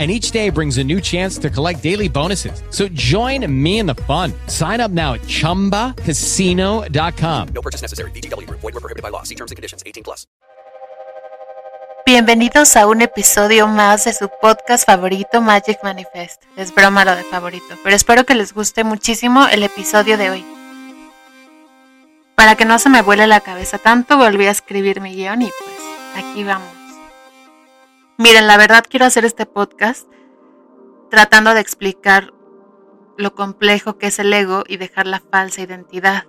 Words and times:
and 0.00 0.10
each 0.10 0.32
day 0.32 0.50
brings 0.50 0.78
a 0.78 0.84
new 0.84 1.00
chance 1.00 1.38
to 1.38 1.48
collect 1.50 1.82
daily 1.82 2.08
bonuses. 2.08 2.62
So 2.70 2.88
join 2.88 3.46
me 3.46 3.80
in 3.80 3.86
the 3.86 3.96
fun. 4.08 4.32
Sign 4.46 4.80
up 4.80 4.90
now 4.90 5.12
at 5.12 5.20
ChumbaCasino.com. 5.22 7.48
No 7.54 7.60
purchase 7.60 7.82
necessary. 7.82 8.10
BGW. 8.12 8.48
Void 8.48 8.72
were 8.72 8.80
prohibited 8.80 9.02
by 9.02 9.10
law. 9.10 9.24
See 9.24 9.34
terms 9.34 9.52
and 9.52 9.56
conditions. 9.56 9.82
18 9.84 10.02
plus. 10.02 10.26
Bienvenidos 12.06 12.76
a 12.76 12.86
un 12.86 13.02
episodio 13.02 13.66
más 13.68 14.06
de 14.06 14.12
su 14.12 14.28
podcast 14.40 14.86
favorito, 14.86 15.40
Magic 15.40 15.78
Manifest. 15.84 16.42
Es 16.56 16.74
broma 16.74 17.04
lo 17.04 17.14
de 17.14 17.22
favorito, 17.24 17.76
pero 17.84 17.94
espero 17.94 18.24
que 18.24 18.34
les 18.34 18.54
guste 18.54 18.84
muchísimo 18.84 19.46
el 19.46 19.62
episodio 19.62 20.16
de 20.16 20.30
hoy. 20.30 20.44
Para 22.34 22.56
que 22.56 22.64
no 22.64 22.78
se 22.78 22.88
me 22.88 23.02
vuele 23.02 23.26
la 23.26 23.40
cabeza 23.40 23.76
tanto, 23.78 24.16
volví 24.16 24.46
a 24.46 24.50
escribir 24.50 25.00
mi 25.00 25.14
guion 25.14 25.42
y 25.42 25.50
pues 25.50 26.24
aquí 26.24 26.42
vamos. 26.42 26.79
Miren, 28.20 28.46
la 28.46 28.58
verdad 28.58 28.84
quiero 28.86 29.06
hacer 29.06 29.24
este 29.24 29.46
podcast 29.46 30.06
tratando 31.08 31.54
de 31.54 31.60
explicar 31.62 32.34
lo 33.16 33.34
complejo 33.34 33.96
que 33.96 34.08
es 34.08 34.18
el 34.18 34.30
ego 34.30 34.62
y 34.68 34.76
dejar 34.76 35.06
la 35.06 35.20
falsa 35.20 35.62
identidad. 35.62 36.24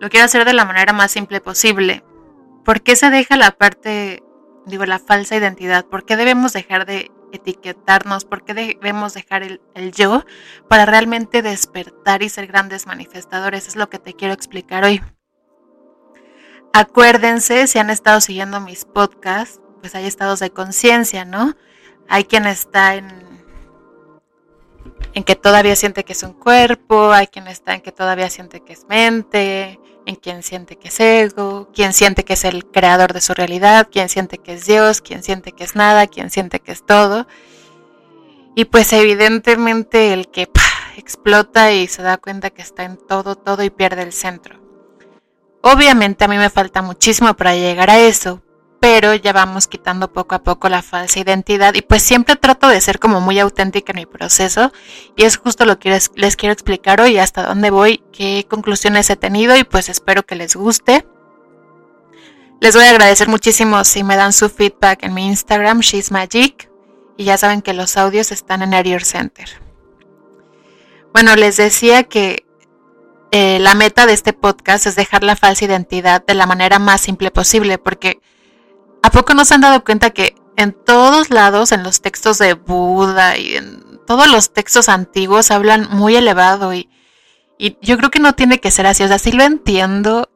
Lo 0.00 0.08
quiero 0.08 0.24
hacer 0.24 0.46
de 0.46 0.54
la 0.54 0.64
manera 0.64 0.94
más 0.94 1.10
simple 1.10 1.42
posible. 1.42 2.02
¿Por 2.64 2.80
qué 2.80 2.96
se 2.96 3.10
deja 3.10 3.36
la 3.36 3.50
parte, 3.50 4.22
digo, 4.64 4.86
la 4.86 4.98
falsa 4.98 5.36
identidad? 5.36 5.84
¿Por 5.84 6.06
qué 6.06 6.16
debemos 6.16 6.54
dejar 6.54 6.86
de 6.86 7.10
etiquetarnos? 7.30 8.24
¿Por 8.24 8.46
qué 8.46 8.54
debemos 8.54 9.12
dejar 9.12 9.42
el, 9.42 9.60
el 9.74 9.92
yo 9.92 10.24
para 10.66 10.86
realmente 10.86 11.42
despertar 11.42 12.22
y 12.22 12.30
ser 12.30 12.46
grandes 12.46 12.86
manifestadores? 12.86 13.68
Es 13.68 13.76
lo 13.76 13.90
que 13.90 13.98
te 13.98 14.14
quiero 14.14 14.32
explicar 14.32 14.82
hoy. 14.82 15.02
Acuérdense, 16.72 17.66
si 17.66 17.78
han 17.78 17.90
estado 17.90 18.22
siguiendo 18.22 18.60
mis 18.62 18.86
podcasts, 18.86 19.60
pues 19.80 19.94
hay 19.94 20.06
estados 20.06 20.40
de 20.40 20.50
conciencia, 20.50 21.24
¿no? 21.24 21.54
Hay 22.08 22.24
quien 22.24 22.46
está 22.46 22.94
en, 22.94 23.08
en 25.14 25.24
que 25.24 25.34
todavía 25.34 25.76
siente 25.76 26.04
que 26.04 26.12
es 26.12 26.22
un 26.22 26.32
cuerpo, 26.32 27.12
hay 27.12 27.26
quien 27.26 27.46
está 27.48 27.74
en 27.74 27.80
que 27.80 27.92
todavía 27.92 28.30
siente 28.30 28.60
que 28.60 28.72
es 28.72 28.86
mente, 28.88 29.80
en 30.06 30.14
quien 30.14 30.42
siente 30.42 30.76
que 30.76 30.88
es 30.88 31.00
ego, 31.00 31.68
quien 31.74 31.92
siente 31.92 32.24
que 32.24 32.34
es 32.34 32.44
el 32.44 32.66
creador 32.66 33.12
de 33.12 33.20
su 33.20 33.34
realidad, 33.34 33.88
quien 33.90 34.08
siente 34.08 34.38
que 34.38 34.54
es 34.54 34.66
Dios, 34.66 35.00
quien 35.00 35.22
siente 35.22 35.52
que 35.52 35.64
es 35.64 35.74
nada, 35.74 36.06
quien 36.06 36.30
siente 36.30 36.60
que 36.60 36.72
es 36.72 36.84
todo. 36.84 37.26
Y 38.54 38.66
pues 38.66 38.92
evidentemente 38.92 40.12
el 40.12 40.30
que 40.30 40.48
explota 40.96 41.72
y 41.72 41.88
se 41.88 42.02
da 42.02 42.16
cuenta 42.16 42.50
que 42.50 42.62
está 42.62 42.84
en 42.84 42.96
todo, 42.96 43.36
todo 43.36 43.62
y 43.62 43.70
pierde 43.70 44.02
el 44.02 44.12
centro. 44.12 44.60
Obviamente 45.60 46.24
a 46.24 46.28
mí 46.28 46.36
me 46.36 46.48
falta 46.50 46.80
muchísimo 46.80 47.34
para 47.34 47.54
llegar 47.54 47.90
a 47.90 47.98
eso, 47.98 48.42
pero 48.88 49.16
ya 49.16 49.32
vamos 49.32 49.66
quitando 49.66 50.12
poco 50.12 50.36
a 50.36 50.44
poco 50.44 50.68
la 50.68 50.80
falsa 50.80 51.18
identidad 51.18 51.74
y 51.74 51.82
pues 51.82 52.04
siempre 52.04 52.36
trato 52.36 52.68
de 52.68 52.80
ser 52.80 53.00
como 53.00 53.20
muy 53.20 53.36
auténtica 53.40 53.90
en 53.90 53.96
mi 53.96 54.06
proceso 54.06 54.70
y 55.16 55.24
es 55.24 55.38
justo 55.38 55.64
lo 55.64 55.80
que 55.80 55.90
les, 56.14 56.36
quiero 56.36 56.52
explicar 56.52 57.00
hoy, 57.00 57.18
hasta 57.18 57.48
dónde 57.48 57.70
voy, 57.70 58.04
qué 58.12 58.46
conclusiones 58.48 59.10
he 59.10 59.16
tenido 59.16 59.56
y 59.56 59.64
pues 59.64 59.88
espero 59.88 60.22
que 60.24 60.36
les 60.36 60.54
guste. 60.54 61.04
Les 62.60 62.76
voy 62.76 62.84
a 62.84 62.90
agradecer 62.90 63.26
muchísimo 63.26 63.82
si 63.82 64.04
me 64.04 64.14
dan 64.14 64.32
su 64.32 64.48
feedback 64.48 65.02
en 65.02 65.14
mi 65.14 65.26
Instagram, 65.26 65.80
She's 65.80 66.12
Magic, 66.12 66.70
y 67.16 67.24
ya 67.24 67.36
saben 67.38 67.62
que 67.62 67.74
los 67.74 67.96
audios 67.96 68.30
están 68.30 68.62
en 68.62 68.72
Air 68.72 69.04
Center. 69.04 69.48
Bueno, 71.12 71.34
les 71.34 71.56
decía 71.56 72.04
que 72.04 72.46
eh, 73.32 73.58
la 73.58 73.74
meta 73.74 74.06
de 74.06 74.12
este 74.12 74.32
podcast 74.32 74.86
es 74.86 74.94
dejar 74.94 75.24
la 75.24 75.34
falsa 75.34 75.64
identidad 75.64 76.24
de 76.24 76.34
la 76.34 76.46
manera 76.46 76.78
más 76.78 77.00
simple 77.00 77.32
posible, 77.32 77.78
porque 77.78 78.20
¿A 79.02 79.10
poco 79.10 79.34
no 79.34 79.44
se 79.44 79.54
han 79.54 79.60
dado 79.60 79.84
cuenta 79.84 80.10
que 80.10 80.34
en 80.56 80.72
todos 80.72 81.30
lados, 81.30 81.72
en 81.72 81.82
los 81.82 82.00
textos 82.00 82.38
de 82.38 82.54
Buda 82.54 83.36
y 83.36 83.56
en 83.56 84.00
todos 84.06 84.28
los 84.28 84.52
textos 84.52 84.88
antiguos, 84.88 85.50
hablan 85.50 85.88
muy 85.90 86.16
elevado 86.16 86.72
y, 86.74 86.88
yo 87.58 87.96
creo 87.96 88.10
que 88.10 88.18
no 88.18 88.34
tiene 88.34 88.60
que 88.60 88.70
ser 88.70 88.86
así. 88.86 89.02
O 89.02 89.08
sea, 89.08 89.18
sí 89.18 89.32
lo 89.32 89.42
entiendo. 89.42 90.28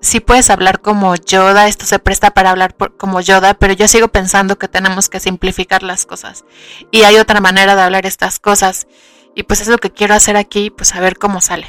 Sí 0.00 0.20
puedes 0.20 0.48
hablar 0.50 0.80
como 0.80 1.16
Yoda, 1.16 1.66
esto 1.66 1.86
se 1.86 1.98
presta 1.98 2.32
para 2.32 2.50
hablar 2.50 2.76
como 2.96 3.20
Yoda, 3.20 3.54
pero 3.54 3.72
yo 3.72 3.88
sigo 3.88 4.08
pensando 4.08 4.58
que 4.58 4.68
tenemos 4.68 5.08
que 5.08 5.20
simplificar 5.20 5.82
las 5.82 6.06
cosas. 6.06 6.44
Y 6.92 7.02
hay 7.02 7.16
otra 7.18 7.40
manera 7.40 7.74
de 7.74 7.82
hablar 7.82 8.06
estas 8.06 8.38
cosas. 8.38 8.86
Y 9.34 9.44
pues 9.44 9.60
es 9.60 9.68
lo 9.68 9.78
que 9.78 9.90
quiero 9.90 10.14
hacer 10.14 10.36
aquí, 10.36 10.70
pues 10.70 10.94
a 10.94 11.00
ver 11.00 11.18
cómo 11.18 11.40
sale. 11.40 11.66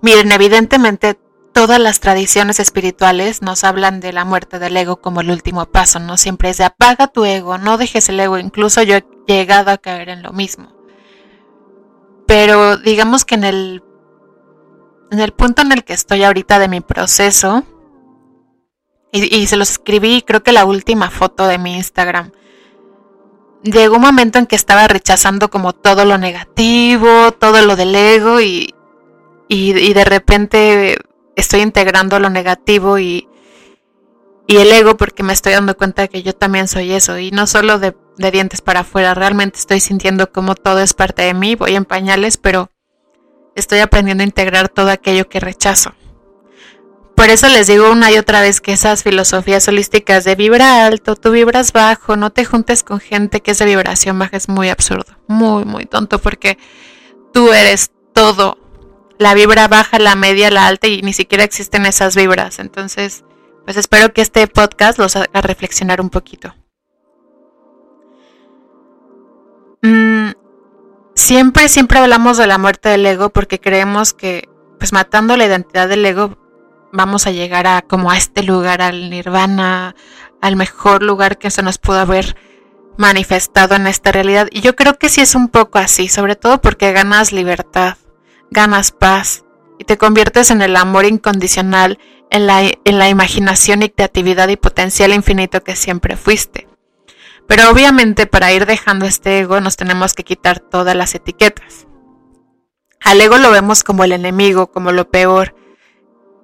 Miren, 0.00 0.32
evidentemente 0.32 1.18
todas 1.52 1.78
las 1.78 2.00
tradiciones 2.00 2.60
espirituales 2.60 3.42
nos 3.42 3.64
hablan 3.64 4.00
de 4.00 4.12
la 4.12 4.24
muerte 4.24 4.58
del 4.58 4.76
ego 4.76 4.96
como 4.96 5.20
el 5.20 5.30
último 5.30 5.66
paso, 5.66 5.98
no 5.98 6.16
siempre 6.16 6.50
es 6.50 6.58
de 6.58 6.64
apaga 6.64 7.06
tu 7.06 7.24
ego, 7.24 7.58
no 7.58 7.78
dejes 7.78 8.08
el 8.08 8.20
ego, 8.20 8.38
incluso 8.38 8.82
yo 8.82 8.96
he 8.96 9.04
llegado 9.26 9.70
a 9.70 9.78
caer 9.78 10.08
en 10.08 10.22
lo 10.22 10.32
mismo. 10.32 10.72
Pero 12.26 12.76
digamos 12.78 13.24
que 13.24 13.34
en 13.34 13.44
el 13.44 13.82
en 15.10 15.20
el 15.20 15.32
punto 15.32 15.60
en 15.60 15.72
el 15.72 15.84
que 15.84 15.92
estoy 15.92 16.24
ahorita 16.24 16.58
de 16.58 16.68
mi 16.68 16.80
proceso 16.80 17.64
y, 19.14 19.46
se 19.46 19.58
los 19.58 19.72
escribí, 19.72 20.22
creo 20.22 20.42
que 20.42 20.52
la 20.52 20.64
última 20.64 21.10
foto 21.10 21.46
de 21.46 21.58
mi 21.58 21.76
Instagram. 21.76 22.32
Llegó 23.62 23.96
un 23.96 24.02
momento 24.02 24.38
en 24.38 24.46
que 24.46 24.56
estaba 24.56 24.88
rechazando 24.88 25.50
como 25.50 25.74
todo 25.74 26.06
lo 26.06 26.16
negativo, 26.16 27.30
todo 27.32 27.60
lo 27.60 27.76
del 27.76 27.94
ego 27.94 28.40
y, 28.40 28.74
y, 29.48 29.78
y 29.78 29.92
de 29.92 30.04
repente 30.06 30.96
estoy 31.36 31.60
integrando 31.60 32.18
lo 32.18 32.30
negativo 32.30 32.98
y, 32.98 33.28
y 34.46 34.56
el 34.56 34.72
ego 34.72 34.96
porque 34.96 35.22
me 35.22 35.32
estoy 35.32 35.52
dando 35.52 35.76
cuenta 35.76 36.02
de 36.02 36.08
que 36.08 36.22
yo 36.22 36.34
también 36.34 36.68
soy 36.68 36.92
eso 36.92 37.18
y 37.18 37.30
no 37.30 37.46
solo 37.46 37.78
de, 37.78 37.94
dientes 38.16 38.60
para 38.60 38.80
afuera, 38.80 39.14
realmente 39.14 39.58
estoy 39.58 39.80
sintiendo 39.80 40.30
como 40.30 40.54
todo 40.54 40.80
es 40.80 40.94
parte 40.94 41.22
de 41.22 41.34
mí, 41.34 41.54
voy 41.54 41.74
en 41.74 41.84
pañales, 41.84 42.36
pero 42.36 42.70
estoy 43.54 43.80
aprendiendo 43.80 44.22
a 44.22 44.26
integrar 44.26 44.68
todo 44.68 44.90
aquello 44.90 45.28
que 45.28 45.40
rechazo. 45.40 45.94
Por 47.14 47.30
eso 47.30 47.48
les 47.48 47.66
digo 47.66 47.90
una 47.90 48.10
y 48.10 48.18
otra 48.18 48.40
vez 48.40 48.60
que 48.60 48.72
esas 48.72 49.02
filosofías 49.02 49.68
holísticas 49.68 50.24
de 50.24 50.34
vibra 50.34 50.86
alto, 50.86 51.14
tú 51.14 51.30
vibras 51.30 51.72
bajo, 51.72 52.16
no 52.16 52.30
te 52.30 52.44
juntes 52.44 52.82
con 52.82 53.00
gente 53.00 53.40
que 53.40 53.52
es 53.52 53.58
de 53.58 53.66
vibración 53.66 54.18
baja 54.18 54.36
es 54.36 54.48
muy 54.48 54.70
absurdo, 54.70 55.12
muy, 55.28 55.64
muy 55.64 55.86
tonto 55.86 56.18
porque 56.18 56.58
tú 57.32 57.52
eres 57.52 57.90
todo 58.12 58.61
la 59.22 59.34
vibra 59.34 59.68
baja, 59.68 59.98
la 59.98 60.14
media, 60.14 60.50
la 60.50 60.66
alta 60.66 60.86
y 60.88 61.00
ni 61.02 61.12
siquiera 61.12 61.44
existen 61.44 61.86
esas 61.86 62.14
vibras. 62.14 62.58
Entonces, 62.58 63.24
pues 63.64 63.76
espero 63.76 64.12
que 64.12 64.20
este 64.20 64.46
podcast 64.46 64.98
los 64.98 65.16
haga 65.16 65.40
reflexionar 65.40 66.00
un 66.00 66.10
poquito. 66.10 66.54
Mm, 69.82 70.30
siempre, 71.14 71.68
siempre 71.68 71.98
hablamos 71.98 72.36
de 72.36 72.46
la 72.46 72.58
muerte 72.58 72.88
del 72.88 73.06
ego 73.06 73.30
porque 73.30 73.60
creemos 73.60 74.12
que, 74.12 74.48
pues 74.78 74.92
matando 74.92 75.36
la 75.36 75.46
identidad 75.46 75.88
del 75.88 76.04
ego, 76.04 76.38
vamos 76.92 77.26
a 77.26 77.30
llegar 77.30 77.66
a 77.66 77.82
como 77.82 78.10
a 78.10 78.18
este 78.18 78.42
lugar, 78.42 78.82
al 78.82 79.10
nirvana, 79.10 79.96
al 80.40 80.56
mejor 80.56 81.02
lugar 81.02 81.38
que 81.38 81.50
se 81.50 81.62
nos 81.62 81.78
pudo 81.78 81.98
haber 82.00 82.36
manifestado 82.96 83.74
en 83.74 83.86
esta 83.86 84.12
realidad. 84.12 84.48
Y 84.50 84.60
yo 84.60 84.76
creo 84.76 84.98
que 84.98 85.08
sí 85.08 85.20
es 85.20 85.34
un 85.34 85.48
poco 85.48 85.78
así, 85.78 86.08
sobre 86.08 86.36
todo 86.36 86.60
porque 86.60 86.92
ganas 86.92 87.32
libertad, 87.32 87.96
ganas 88.52 88.92
paz 88.92 89.44
y 89.78 89.84
te 89.84 89.98
conviertes 89.98 90.50
en 90.50 90.62
el 90.62 90.76
amor 90.76 91.04
incondicional, 91.04 91.98
en 92.30 92.46
la, 92.46 92.62
en 92.62 92.98
la 92.98 93.08
imaginación 93.08 93.82
y 93.82 93.88
creatividad 93.88 94.48
y 94.48 94.56
potencial 94.56 95.12
infinito 95.12 95.62
que 95.64 95.76
siempre 95.76 96.16
fuiste. 96.16 96.68
Pero 97.48 97.70
obviamente 97.70 98.26
para 98.26 98.52
ir 98.52 98.66
dejando 98.66 99.06
este 99.06 99.40
ego 99.40 99.60
nos 99.60 99.76
tenemos 99.76 100.14
que 100.14 100.24
quitar 100.24 100.60
todas 100.60 100.94
las 100.94 101.14
etiquetas. 101.14 101.86
Al 103.00 103.20
ego 103.20 103.36
lo 103.38 103.50
vemos 103.50 103.82
como 103.82 104.04
el 104.04 104.12
enemigo, 104.12 104.70
como 104.70 104.92
lo 104.92 105.10
peor. 105.10 105.54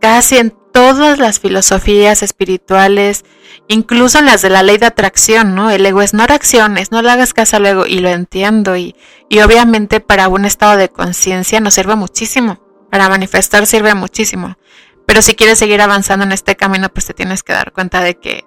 Casi 0.00 0.38
en 0.38 0.50
todas 0.78 1.19
las 1.19 1.40
filosofías 1.40 2.22
espirituales, 2.22 3.25
incluso 3.66 4.20
en 4.20 4.26
las 4.26 4.42
de 4.42 4.48
la 4.48 4.62
ley 4.62 4.78
de 4.78 4.86
atracción, 4.86 5.56
¿no? 5.56 5.72
El 5.72 5.84
ego 5.84 6.02
es 6.02 6.14
no 6.14 6.25
reacciones, 6.25 6.92
no 6.92 7.02
le 7.02 7.10
hagas 7.10 7.34
caso 7.34 7.56
al 7.56 7.66
ego, 7.66 7.84
y 7.84 7.98
lo 7.98 8.08
entiendo, 8.10 8.76
y, 8.76 8.94
y 9.28 9.40
obviamente 9.40 9.98
para 9.98 10.28
un 10.28 10.44
estado 10.44 10.76
de 10.76 10.88
conciencia 10.88 11.58
nos 11.58 11.75
sirve 11.75 11.96
muchísimo, 11.96 12.60
para 12.92 13.08
manifestar 13.08 13.66
sirve 13.66 13.92
muchísimo. 13.96 14.56
Pero 15.04 15.20
si 15.20 15.34
quieres 15.34 15.58
seguir 15.58 15.80
avanzando 15.80 16.25
en 16.25 16.30
este 16.30 16.54
camino, 16.54 16.90
pues 16.90 17.06
te 17.06 17.12
tienes 17.12 17.42
que 17.42 17.54
dar 17.54 17.72
cuenta 17.72 18.00
de 18.00 18.14
que 18.14 18.44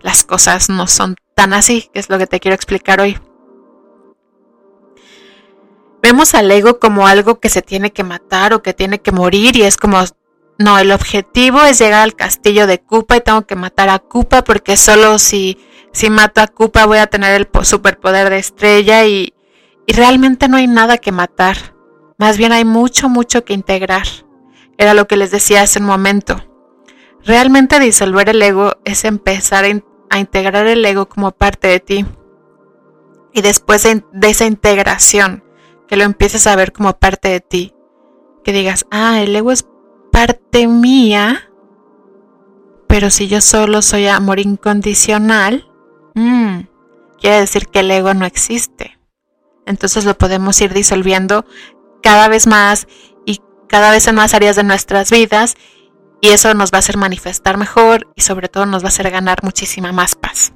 las 0.00 0.24
cosas 0.24 0.70
no 0.70 0.86
son 0.86 1.14
tan 1.34 1.52
así, 1.52 1.90
que 1.92 2.00
es 2.00 2.08
lo 2.08 2.16
que 2.16 2.26
te 2.26 2.40
quiero 2.40 2.54
explicar 2.54 3.02
hoy. 3.02 3.18
Vemos 6.02 6.34
al 6.34 6.50
ego 6.50 6.78
como 6.78 7.06
algo 7.06 7.38
que 7.38 7.50
se 7.50 7.60
tiene 7.60 7.92
que 7.92 8.02
matar 8.02 8.54
o 8.54 8.62
que 8.62 8.72
tiene 8.72 9.02
que 9.02 9.12
morir 9.12 9.58
y 9.58 9.64
es 9.64 9.76
como, 9.76 10.02
no, 10.60 10.78
el 10.78 10.92
objetivo 10.92 11.62
es 11.62 11.78
llegar 11.78 12.02
al 12.02 12.14
castillo 12.14 12.66
de 12.66 12.80
Koopa 12.80 13.16
y 13.16 13.22
tengo 13.22 13.46
que 13.46 13.56
matar 13.56 13.88
a 13.88 13.98
Koopa 13.98 14.44
porque 14.44 14.76
solo 14.76 15.18
si, 15.18 15.56
si 15.90 16.10
mato 16.10 16.42
a 16.42 16.48
Koopa 16.48 16.84
voy 16.84 16.98
a 16.98 17.06
tener 17.06 17.32
el 17.32 17.64
superpoder 17.64 18.28
de 18.28 18.40
estrella 18.40 19.06
y, 19.06 19.32
y 19.86 19.92
realmente 19.94 20.48
no 20.48 20.58
hay 20.58 20.66
nada 20.66 20.98
que 20.98 21.12
matar. 21.12 21.56
Más 22.18 22.36
bien 22.36 22.52
hay 22.52 22.66
mucho, 22.66 23.08
mucho 23.08 23.42
que 23.42 23.54
integrar. 23.54 24.06
Era 24.76 24.92
lo 24.92 25.06
que 25.08 25.16
les 25.16 25.30
decía 25.30 25.62
hace 25.62 25.78
un 25.78 25.86
momento. 25.86 26.44
Realmente 27.24 27.80
disolver 27.80 28.28
el 28.28 28.42
ego 28.42 28.74
es 28.84 29.06
empezar 29.06 29.64
a, 29.64 30.18
integrar 30.18 30.66
el 30.66 30.84
ego 30.84 31.08
como 31.08 31.30
parte 31.30 31.68
de 31.68 31.80
ti. 31.80 32.04
Y 33.32 33.40
después 33.40 33.82
de 33.84 34.28
esa 34.28 34.44
integración, 34.44 35.42
que 35.88 35.96
lo 35.96 36.04
empieces 36.04 36.46
a 36.46 36.54
ver 36.54 36.74
como 36.74 36.98
parte 36.98 37.28
de 37.30 37.40
ti. 37.40 37.74
Que 38.44 38.52
digas, 38.52 38.84
ah, 38.90 39.22
el 39.22 39.34
ego 39.34 39.52
es 39.52 39.64
parte 40.10 40.66
mía, 40.66 41.50
pero 42.86 43.10
si 43.10 43.28
yo 43.28 43.40
solo 43.40 43.82
soy 43.82 44.06
amor 44.06 44.40
incondicional, 44.40 45.68
mmm, 46.14 46.60
quiere 47.20 47.40
decir 47.40 47.66
que 47.68 47.80
el 47.80 47.90
ego 47.90 48.14
no 48.14 48.26
existe. 48.26 48.98
Entonces 49.66 50.04
lo 50.04 50.16
podemos 50.18 50.60
ir 50.60 50.74
disolviendo 50.74 51.44
cada 52.02 52.28
vez 52.28 52.46
más 52.46 52.88
y 53.26 53.40
cada 53.68 53.90
vez 53.90 54.08
en 54.08 54.16
más 54.16 54.34
áreas 54.34 54.56
de 54.56 54.64
nuestras 54.64 55.10
vidas 55.10 55.56
y 56.20 56.30
eso 56.30 56.52
nos 56.54 56.72
va 56.72 56.76
a 56.76 56.80
hacer 56.80 56.96
manifestar 56.96 57.56
mejor 57.56 58.08
y 58.16 58.22
sobre 58.22 58.48
todo 58.48 58.66
nos 58.66 58.82
va 58.82 58.86
a 58.86 58.88
hacer 58.88 59.10
ganar 59.10 59.42
muchísima 59.42 59.92
más 59.92 60.14
paz 60.14 60.52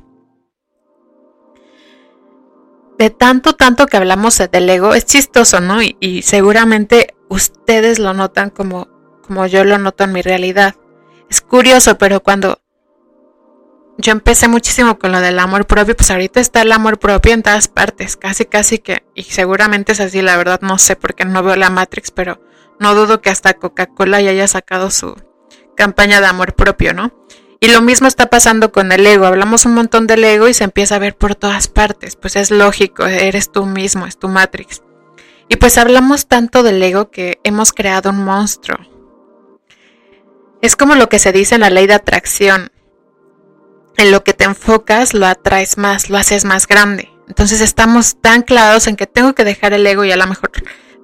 de 2.99 3.11
tanto, 3.11 3.55
tanto 3.55 3.87
que 3.87 3.97
hablamos 3.97 4.39
del 4.51 4.71
ego, 4.71 4.95
es 4.95 5.05
chistoso, 5.05 5.61
¿no? 5.61 5.79
Y, 5.83 6.23
seguramente 6.23 7.15
ustedes 7.29 7.99
lo 7.99 8.15
notan 8.15 8.51
como, 8.51 8.89
como 9.27 9.47
yo 9.47 9.65
lo 9.65 9.79
noto 9.79 10.05
en 10.05 10.13
mi 10.13 10.23
realidad. 10.23 10.75
Es 11.31 11.41
curioso, 11.41 11.99
pero 11.99 12.21
cuando 12.21 12.61
yo 13.99 14.13
empecé 14.13 14.49
muchísimo 14.49 14.99
con 14.99 15.13
lo 15.13 15.21
del 15.21 15.39
amor 15.39 15.67
propio, 15.67 15.97
pues 15.97 16.11
ahorita 16.11 16.41
está 16.41 16.63
el 16.63 16.73
amor 16.73 16.99
propio 16.99 17.33
en 17.33 17.43
todas 17.43 17.69
partes, 17.69 18.17
casi, 18.17 18.45
casi 18.45 18.79
que, 18.79 19.05
y 19.15 19.23
seguramente 19.25 19.93
es 19.93 20.01
así, 20.01 20.21
la 20.21 20.37
verdad 20.37 20.61
no 20.63 20.79
sé 20.79 20.97
porque 20.97 21.25
no 21.25 21.43
veo 21.43 21.57
la 21.57 21.71
Matrix, 21.71 22.11
pero 22.11 22.41
no 22.81 22.95
dudo 22.95 23.21
que 23.21 23.31
hasta 23.31 23.55
Coca-Cola 23.55 24.21
ya 24.21 24.31
haya 24.31 24.49
sacado 24.49 24.91
su 24.91 25.15
campaña 25.77 26.21
de 26.21 26.27
amor 26.27 26.55
propio, 26.55 26.93
¿no? 26.93 27.13
Y 27.61 27.69
lo 27.69 27.81
mismo 27.81 28.07
está 28.07 28.29
pasando 28.29 28.73
con 28.73 28.93
el 28.93 29.07
ego. 29.07 29.25
Hablamos 29.25 29.65
un 29.65 29.73
montón 29.73 30.07
del 30.07 30.23
ego 30.23 30.49
y 30.49 30.55
se 30.55 30.65
empieza 30.65 30.97
a 30.97 30.99
ver 30.99 31.17
por 31.17 31.35
todas 31.35 31.69
partes. 31.69 32.15
Pues 32.15 32.37
es 32.37 32.51
lógico, 32.51 33.07
eres 33.07 33.51
tú 33.51 33.65
mismo, 33.65 34.07
es 34.07 34.19
tu 34.19 34.29
Matrix. 34.29 34.83
Y 35.49 35.57
pues 35.57 35.79
hablamos 35.79 36.27
tanto 36.27 36.63
del 36.63 36.83
ego 36.83 37.11
que 37.11 37.39
hemos 37.43 37.73
creado 37.73 38.11
un 38.11 38.23
monstruo. 38.23 38.79
Es 40.65 40.77
como 40.77 40.95
lo 40.95 41.11
que 41.11 41.19
se 41.19 41.31
dice 41.31 41.57
en 41.57 41.61
la 41.61 41.69
ley 41.69 41.87
de 41.87 41.93
atracción. 41.93 42.73
En 43.99 44.11
lo 44.11 44.25
que 44.25 44.33
te 44.33 44.45
enfocas 44.45 45.13
lo 45.13 45.27
atraes 45.27 45.77
más, 45.77 46.09
lo 46.09 46.17
haces 46.17 46.47
más 46.47 46.67
grande. 46.67 47.11
Entonces 47.29 47.61
estamos 47.61 48.19
tan 48.23 48.41
clavados 48.41 48.87
en 48.87 48.97
que 48.97 49.07
tengo 49.07 49.35
que 49.35 49.45
dejar 49.45 49.75
el 49.75 49.87
ego 49.87 50.07
y 50.07 50.13
a 50.13 50.17
lo 50.17 50.27
mejor 50.27 50.51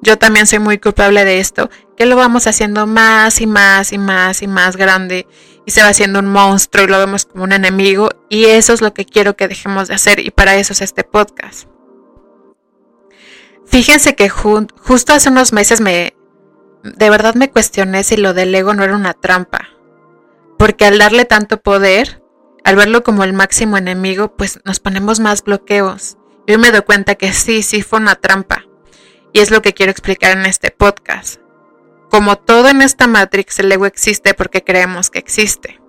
yo 0.01 0.17
también 0.17 0.47
soy 0.47 0.61
muy 0.61 0.79
culpable 0.79 1.27
de 1.27 1.41
esto, 1.41 1.69
que 1.95 2.07
lo 2.07 2.17
vamos 2.17 2.47
haciendo 2.47 2.87
más 2.87 3.43
y 3.43 3.47
más 3.47 3.93
y 3.93 3.99
más 3.99 4.41
y 4.41 4.47
más 4.47 4.79
grande 4.79 5.27
y 5.67 5.73
se 5.73 5.83
va 5.83 5.89
haciendo 5.89 6.21
un 6.21 6.29
monstruo 6.29 6.87
y 6.87 6.89
lo 6.89 6.99
vemos 6.99 7.27
como 7.27 7.45
un 7.45 7.53
enemigo 7.53 8.09
y 8.31 8.47
eso 8.47 8.73
es 8.73 8.81
lo 8.81 8.95
que 8.95 9.05
quiero 9.05 9.37
que 9.37 9.47
dejemos 9.47 9.89
de 9.89 9.95
hacer 9.95 10.21
y 10.21 10.31
para 10.31 10.57
eso 10.57 10.73
es 10.73 10.81
este 10.81 11.05
podcast. 11.05 11.69
Fíjense 13.67 14.15
que 14.15 14.31
justo 14.31 15.12
hace 15.12 15.29
unos 15.29 15.53
meses 15.53 15.83
me 15.83 16.15
de 16.82 17.11
verdad 17.11 17.35
me 17.35 17.50
cuestioné 17.50 18.05
si 18.05 18.17
lo 18.17 18.35
del 18.35 18.55
ego 18.55 18.75
no 18.75 18.85
era 18.85 18.97
una 18.97 19.15
trampa, 19.15 19.69
porque 20.59 20.85
al 20.85 20.99
darle 20.99 21.25
tanto 21.25 21.61
poder, 21.61 22.23
al 22.65 22.77
verlo 22.77 23.03
como 23.03 23.25
el 23.25 23.32
máximo 23.32 23.77
enemigo, 23.79 24.37
pues 24.37 24.61
nos 24.65 24.81
ponemos 24.81 25.21
más 25.21 25.43
bloqueos. 25.43 26.17
Yo 26.47 26.59
me 26.59 26.71
doy 26.71 26.82
cuenta 26.82 27.15
que 27.15 27.32
sí, 27.32 27.62
sí 27.62 27.82
fue 27.82 28.00
una 28.00 28.17
trampa. 28.17 28.65
Y 29.32 29.41
es 29.41 29.50
lo 29.50 29.62
que 29.62 29.73
quiero 29.73 29.93
explicar 29.93 30.37
en 30.37 30.47
este 30.47 30.71
podcast. 30.71 31.41
Como 32.11 32.37
todo 32.37 32.69
en 32.69 32.83
esta 32.83 33.06
Matrix, 33.06 33.61
el 33.61 33.71
ego 33.71 33.87
existe 33.87 34.35
porque 34.35 34.65
creemos 34.65 35.11
que 35.11 35.21
existe. 35.21 35.81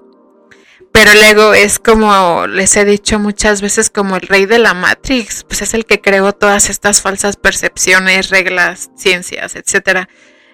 Pero 0.91 1.11
el 1.11 1.23
ego 1.23 1.53
es 1.53 1.79
como 1.79 2.47
les 2.47 2.75
he 2.75 2.85
dicho 2.85 3.17
muchas 3.17 3.61
veces 3.61 3.89
como 3.89 4.17
el 4.17 4.21
rey 4.21 4.45
de 4.45 4.59
la 4.59 4.73
Matrix, 4.73 5.44
pues 5.45 5.61
es 5.61 5.73
el 5.73 5.85
que 5.85 6.01
creó 6.01 6.33
todas 6.33 6.69
estas 6.69 7.01
falsas 7.01 7.37
percepciones, 7.37 8.29
reglas, 8.29 8.91
ciencias, 8.95 9.55
etc. 9.55 10.07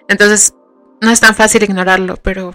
Entonces, 0.08 0.54
no 1.00 1.10
es 1.10 1.20
tan 1.20 1.34
fácil 1.34 1.62
ignorarlo, 1.62 2.16
pero 2.16 2.54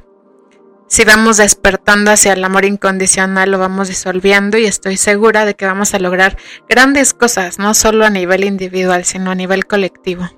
si 0.88 1.06
vamos 1.06 1.38
despertando 1.38 2.12
hacia 2.12 2.34
el 2.34 2.44
amor 2.44 2.66
incondicional, 2.66 3.50
lo 3.52 3.58
vamos 3.58 3.88
disolviendo 3.88 4.58
y 4.58 4.66
estoy 4.66 4.98
segura 4.98 5.46
de 5.46 5.56
que 5.56 5.66
vamos 5.66 5.94
a 5.94 6.00
lograr 6.00 6.38
grandes 6.68 7.14
cosas, 7.14 7.58
no 7.58 7.74
solo 7.74 8.06
a 8.06 8.10
nivel 8.10 8.44
individual, 8.44 9.06
sino 9.06 9.32
a 9.32 9.36
nivel 9.36 9.66
colectivo. 9.66 10.30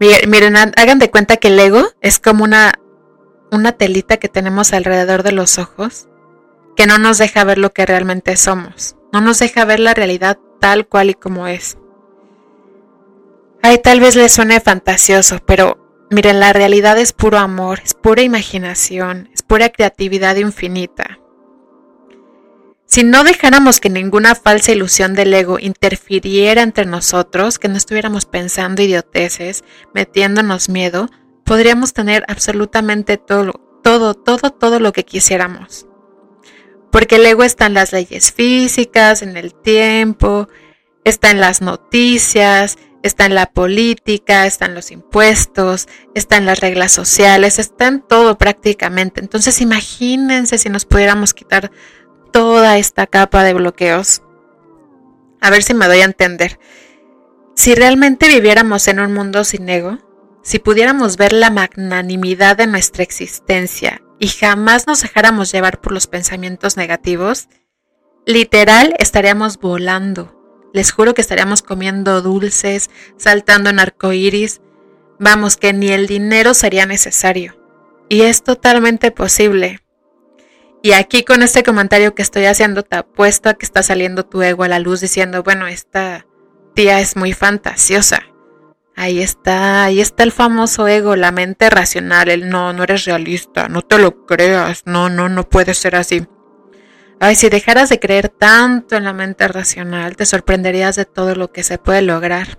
Miren, 0.00 0.56
hagan 0.56 0.98
de 0.98 1.10
cuenta 1.10 1.36
que 1.36 1.48
el 1.48 1.58
ego 1.58 1.84
es 2.00 2.18
como 2.18 2.42
una, 2.42 2.80
una 3.52 3.72
telita 3.72 4.16
que 4.16 4.30
tenemos 4.30 4.72
alrededor 4.72 5.22
de 5.22 5.32
los 5.32 5.58
ojos 5.58 6.08
que 6.74 6.86
no 6.86 6.98
nos 6.98 7.18
deja 7.18 7.44
ver 7.44 7.58
lo 7.58 7.74
que 7.74 7.84
realmente 7.84 8.36
somos, 8.36 8.96
no 9.12 9.20
nos 9.20 9.38
deja 9.38 9.66
ver 9.66 9.78
la 9.78 9.92
realidad 9.92 10.38
tal 10.58 10.88
cual 10.88 11.10
y 11.10 11.14
como 11.14 11.46
es. 11.46 11.76
Ay, 13.62 13.78
tal 13.78 14.00
vez 14.00 14.16
les 14.16 14.32
suene 14.32 14.60
fantasioso, 14.60 15.38
pero 15.44 15.90
Miren, 16.12 16.40
la 16.40 16.52
realidad 16.52 16.98
es 16.98 17.12
puro 17.12 17.38
amor, 17.38 17.80
es 17.84 17.94
pura 17.94 18.22
imaginación, 18.22 19.30
es 19.32 19.42
pura 19.42 19.68
creatividad 19.68 20.34
infinita. 20.34 21.20
Si 22.84 23.04
no 23.04 23.22
dejáramos 23.22 23.78
que 23.78 23.90
ninguna 23.90 24.34
falsa 24.34 24.72
ilusión 24.72 25.14
del 25.14 25.32
ego 25.32 25.60
interfiriera 25.60 26.62
entre 26.62 26.84
nosotros, 26.84 27.60
que 27.60 27.68
no 27.68 27.76
estuviéramos 27.76 28.26
pensando 28.26 28.82
idioteces, 28.82 29.62
metiéndonos 29.94 30.68
miedo, 30.68 31.08
podríamos 31.44 31.92
tener 31.92 32.24
absolutamente 32.26 33.16
todo, 33.16 33.52
todo, 33.84 34.14
todo, 34.14 34.50
todo 34.50 34.80
lo 34.80 34.92
que 34.92 35.04
quisiéramos. 35.04 35.86
Porque 36.90 37.16
el 37.16 37.26
ego 37.26 37.44
está 37.44 37.66
en 37.66 37.74
las 37.74 37.92
leyes 37.92 38.32
físicas, 38.32 39.22
en 39.22 39.36
el 39.36 39.54
tiempo, 39.54 40.48
está 41.04 41.30
en 41.30 41.40
las 41.40 41.62
noticias, 41.62 42.78
está 43.02 43.26
en 43.26 43.34
la 43.34 43.46
política, 43.46 44.46
está 44.46 44.66
en 44.66 44.74
los 44.74 44.90
impuestos, 44.90 45.88
está 46.14 46.36
en 46.36 46.46
las 46.46 46.60
reglas 46.60 46.92
sociales, 46.92 47.58
está 47.58 47.88
en 47.88 48.00
todo 48.00 48.38
prácticamente. 48.38 49.20
Entonces 49.20 49.60
imagínense 49.60 50.58
si 50.58 50.68
nos 50.68 50.84
pudiéramos 50.84 51.34
quitar 51.34 51.70
toda 52.32 52.78
esta 52.78 53.06
capa 53.06 53.42
de 53.44 53.54
bloqueos. 53.54 54.22
A 55.40 55.50
ver 55.50 55.62
si 55.62 55.74
me 55.74 55.86
doy 55.86 56.00
a 56.00 56.04
entender. 56.04 56.58
Si 57.54 57.74
realmente 57.74 58.28
viviéramos 58.28 58.88
en 58.88 59.00
un 59.00 59.12
mundo 59.12 59.44
sin 59.44 59.68
ego, 59.68 59.98
si 60.42 60.58
pudiéramos 60.58 61.16
ver 61.16 61.32
la 61.32 61.50
magnanimidad 61.50 62.56
de 62.56 62.66
nuestra 62.66 63.02
existencia 63.02 64.02
y 64.18 64.28
jamás 64.28 64.86
nos 64.86 65.02
dejáramos 65.02 65.52
llevar 65.52 65.80
por 65.80 65.92
los 65.92 66.06
pensamientos 66.06 66.76
negativos, 66.76 67.48
literal 68.26 68.94
estaríamos 68.98 69.58
volando 69.58 70.39
les 70.72 70.92
juro 70.92 71.14
que 71.14 71.20
estaríamos 71.20 71.62
comiendo 71.62 72.22
dulces, 72.22 72.90
saltando 73.16 73.70
en 73.70 73.80
arcoíris. 73.80 74.60
Vamos, 75.18 75.56
que 75.56 75.72
ni 75.72 75.88
el 75.88 76.06
dinero 76.06 76.54
sería 76.54 76.86
necesario. 76.86 77.56
Y 78.08 78.22
es 78.22 78.42
totalmente 78.42 79.10
posible. 79.10 79.80
Y 80.82 80.92
aquí 80.92 81.24
con 81.24 81.42
este 81.42 81.62
comentario 81.62 82.14
que 82.14 82.22
estoy 82.22 82.46
haciendo, 82.46 82.82
te 82.82 82.96
apuesto 82.96 83.50
a 83.50 83.54
que 83.54 83.66
está 83.66 83.82
saliendo 83.82 84.24
tu 84.24 84.42
ego 84.42 84.64
a 84.64 84.68
la 84.68 84.78
luz 84.78 85.00
diciendo, 85.00 85.42
bueno, 85.42 85.66
esta 85.66 86.26
tía 86.74 87.00
es 87.00 87.16
muy 87.16 87.34
fantasiosa. 87.34 88.22
Ahí 88.96 89.20
está, 89.20 89.84
ahí 89.84 90.00
está 90.00 90.22
el 90.24 90.32
famoso 90.32 90.88
ego, 90.88 91.16
la 91.16 91.32
mente 91.32 91.70
racional, 91.70 92.28
el 92.28 92.48
no, 92.48 92.72
no 92.72 92.82
eres 92.82 93.04
realista, 93.04 93.68
no 93.68 93.82
te 93.82 93.98
lo 93.98 94.26
creas, 94.26 94.82
no, 94.86 95.08
no, 95.08 95.28
no 95.28 95.48
puede 95.48 95.74
ser 95.74 95.96
así. 95.96 96.26
Ay, 97.22 97.34
si 97.34 97.50
dejaras 97.50 97.90
de 97.90 98.00
creer 98.00 98.30
tanto 98.30 98.96
en 98.96 99.04
la 99.04 99.12
mente 99.12 99.46
racional, 99.46 100.16
te 100.16 100.24
sorprenderías 100.24 100.96
de 100.96 101.04
todo 101.04 101.34
lo 101.34 101.52
que 101.52 101.62
se 101.62 101.76
puede 101.76 102.00
lograr. 102.00 102.58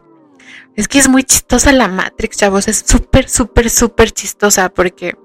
Es 0.75 0.88
que 0.88 1.00
es 1.00 1.10
muy 1.10 1.24
chistosa 1.24 1.72
la 1.72 1.88
Matrix, 1.88 2.38
chavos, 2.38 2.68
es 2.68 2.84
súper, 2.86 3.27
súper, 3.27 3.72
súper 3.72 4.12
chistosa 4.12 4.70
porque 4.70 5.15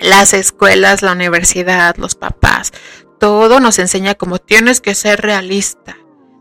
las 0.00 0.32
escuelas, 0.32 1.02
la 1.02 1.12
universidad, 1.12 1.96
los 1.98 2.14
papás, 2.14 2.72
todo 3.20 3.60
nos 3.60 3.78
enseña 3.78 4.14
como 4.14 4.38
tienes 4.38 4.80
que 4.80 4.94
ser 4.94 5.20
realista, 5.20 5.98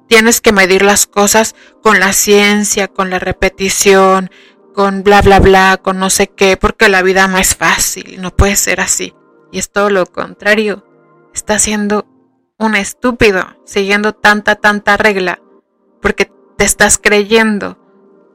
tienes 0.07 0.39
que 0.39 0.53
medir 0.53 0.83
las 0.83 1.07
cosas 1.07 1.55
con 1.83 1.99
la 1.99 2.13
ciencia, 2.13 2.87
con 2.87 3.09
la 3.09 3.19
repetición, 3.19 4.31
con 4.73 5.03
bla, 5.03 5.21
bla, 5.21 5.41
bla, 5.41 5.77
con 5.83 5.99
no 5.99 6.09
sé 6.09 6.27
qué, 6.27 6.55
porque 6.55 6.87
la 6.87 7.01
vida 7.01 7.27
no 7.27 7.37
es 7.37 7.53
fácil, 7.55 8.21
no 8.21 8.33
puede 8.33 8.55
ser 8.55 8.79
así. 8.79 9.13
Y 9.51 9.59
es 9.59 9.71
todo 9.71 9.89
lo 9.89 10.05
contrario, 10.05 10.86
está 11.37 11.59
siendo 11.59 12.07
un 12.57 12.75
estúpido 12.75 13.45
siguiendo 13.63 14.13
tanta, 14.13 14.55
tanta 14.55 14.97
regla, 14.97 15.39
porque 16.01 16.31
te 16.57 16.65
estás 16.65 16.97
creyendo 16.97 17.77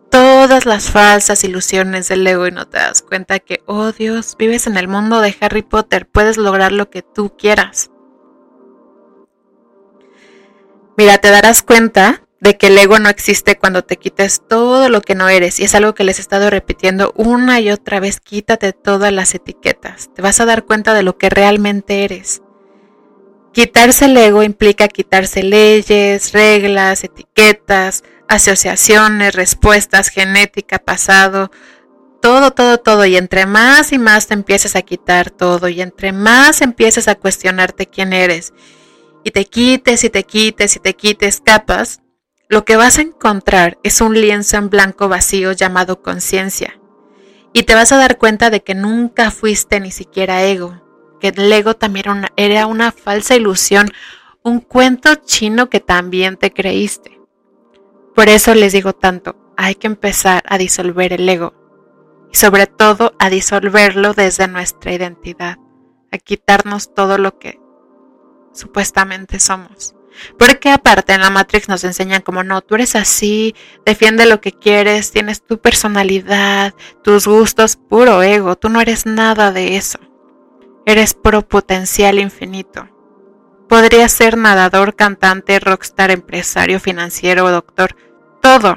todas 0.08 0.66
las 0.66 0.90
falsas 0.90 1.42
ilusiones 1.42 2.08
del 2.08 2.24
ego 2.26 2.46
y 2.46 2.52
no 2.52 2.68
te 2.68 2.78
das 2.78 3.02
cuenta 3.02 3.40
que, 3.40 3.62
oh 3.66 3.90
Dios, 3.90 4.36
vives 4.38 4.68
en 4.68 4.76
el 4.76 4.86
mundo 4.86 5.20
de 5.20 5.34
Harry 5.40 5.62
Potter, 5.62 6.06
puedes 6.06 6.36
lograr 6.36 6.70
lo 6.70 6.90
que 6.90 7.02
tú 7.02 7.36
quieras. 7.36 7.90
Mira, 10.96 11.18
te 11.18 11.30
darás 11.30 11.62
cuenta 11.62 12.22
de 12.40 12.56
que 12.56 12.68
el 12.68 12.78
ego 12.78 13.00
no 13.00 13.08
existe 13.08 13.58
cuando 13.58 13.82
te 13.82 13.96
quites 13.96 14.42
todo 14.48 14.88
lo 14.88 15.00
que 15.00 15.16
no 15.16 15.28
eres 15.28 15.58
y 15.58 15.64
es 15.64 15.74
algo 15.74 15.94
que 15.94 16.04
les 16.04 16.18
he 16.18 16.22
estado 16.22 16.50
repitiendo 16.50 17.12
una 17.16 17.60
y 17.60 17.70
otra 17.70 17.98
vez, 17.98 18.20
quítate 18.20 18.72
todas 18.72 19.12
las 19.12 19.34
etiquetas, 19.34 20.10
te 20.14 20.22
vas 20.22 20.40
a 20.40 20.44
dar 20.44 20.64
cuenta 20.64 20.94
de 20.94 21.02
lo 21.02 21.18
que 21.18 21.30
realmente 21.30 22.04
eres. 22.04 22.42
Quitarse 23.52 24.06
el 24.06 24.16
ego 24.16 24.42
implica 24.42 24.88
quitarse 24.88 25.42
leyes, 25.42 26.32
reglas, 26.32 27.04
etiquetas, 27.04 28.02
asociaciones, 28.28 29.34
respuestas, 29.34 30.08
genética, 30.08 30.78
pasado, 30.78 31.50
todo, 32.22 32.52
todo, 32.52 32.78
todo. 32.78 33.04
Y 33.04 33.16
entre 33.16 33.44
más 33.44 33.92
y 33.92 33.98
más 33.98 34.26
te 34.26 34.34
empieces 34.34 34.74
a 34.74 34.82
quitar 34.82 35.30
todo 35.30 35.68
y 35.68 35.82
entre 35.82 36.12
más 36.12 36.62
empieces 36.62 37.08
a 37.08 37.14
cuestionarte 37.14 37.86
quién 37.86 38.14
eres 38.14 38.54
y 39.24 39.30
te 39.30 39.44
quites 39.44 40.04
y 40.04 40.10
te 40.10 40.24
quites 40.24 40.76
y 40.76 40.80
te 40.80 40.94
quites 40.94 41.40
capas, 41.40 42.00
lo 42.48 42.64
que 42.64 42.76
vas 42.76 42.98
a 42.98 43.02
encontrar 43.02 43.78
es 43.82 44.00
un 44.00 44.14
lienzo 44.14 44.56
en 44.56 44.70
blanco 44.70 45.08
vacío 45.08 45.52
llamado 45.52 46.02
conciencia. 46.02 46.78
Y 47.52 47.64
te 47.64 47.74
vas 47.74 47.92
a 47.92 47.98
dar 47.98 48.18
cuenta 48.18 48.50
de 48.50 48.62
que 48.62 48.74
nunca 48.74 49.30
fuiste 49.30 49.78
ni 49.78 49.90
siquiera 49.90 50.42
ego, 50.42 50.81
que 51.22 51.28
el 51.28 51.52
ego 51.52 51.74
también 51.74 52.06
era 52.06 52.12
una, 52.12 52.32
era 52.34 52.66
una 52.66 52.90
falsa 52.90 53.36
ilusión, 53.36 53.88
un 54.42 54.58
cuento 54.58 55.14
chino 55.14 55.70
que 55.70 55.78
también 55.78 56.36
te 56.36 56.52
creíste. 56.52 57.20
Por 58.12 58.28
eso 58.28 58.56
les 58.56 58.72
digo 58.72 58.92
tanto, 58.92 59.36
hay 59.56 59.76
que 59.76 59.86
empezar 59.86 60.42
a 60.48 60.58
disolver 60.58 61.12
el 61.12 61.28
ego 61.28 61.54
y 62.32 62.36
sobre 62.36 62.66
todo 62.66 63.14
a 63.20 63.30
disolverlo 63.30 64.14
desde 64.14 64.48
nuestra 64.48 64.92
identidad, 64.92 65.58
a 66.10 66.18
quitarnos 66.18 66.92
todo 66.92 67.18
lo 67.18 67.38
que 67.38 67.60
supuestamente 68.52 69.38
somos. 69.38 69.94
Porque 70.36 70.70
aparte 70.70 71.12
en 71.12 71.20
la 71.20 71.30
Matrix 71.30 71.68
nos 71.68 71.84
enseñan 71.84 72.22
como 72.22 72.42
no, 72.42 72.62
tú 72.62 72.74
eres 72.74 72.96
así, 72.96 73.54
defiende 73.86 74.26
lo 74.26 74.40
que 74.40 74.50
quieres, 74.50 75.12
tienes 75.12 75.40
tu 75.46 75.60
personalidad, 75.60 76.74
tus 77.04 77.28
gustos, 77.28 77.76
puro 77.76 78.24
ego, 78.24 78.56
tú 78.56 78.68
no 78.68 78.80
eres 78.80 79.06
nada 79.06 79.52
de 79.52 79.76
eso. 79.76 80.00
Eres 80.84 81.14
puro 81.14 81.42
potencial 81.42 82.18
infinito. 82.18 82.88
Podría 83.68 84.08
ser 84.08 84.36
nadador, 84.36 84.96
cantante, 84.96 85.58
rockstar, 85.60 86.10
empresario, 86.10 86.80
financiero 86.80 87.50
doctor. 87.50 87.96
Todo. 88.40 88.76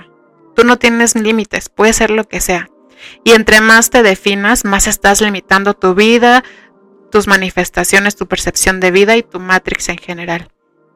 Tú 0.55 0.63
no 0.63 0.77
tienes 0.77 1.15
límites, 1.15 1.69
puede 1.69 1.93
ser 1.93 2.11
lo 2.11 2.27
que 2.27 2.39
sea. 2.39 2.69
Y 3.23 3.31
entre 3.31 3.59
más 3.59 3.89
te 3.89 4.03
definas, 4.03 4.63
más 4.63 4.87
estás 4.87 5.21
limitando 5.21 5.73
tu 5.73 5.95
vida, 5.95 6.43
tus 7.11 7.27
manifestaciones, 7.27 8.15
tu 8.15 8.27
percepción 8.27 8.79
de 8.79 8.91
vida 8.91 9.17
y 9.17 9.23
tu 9.23 9.39
matrix 9.39 9.89
en 9.89 9.97
general. 9.97 10.49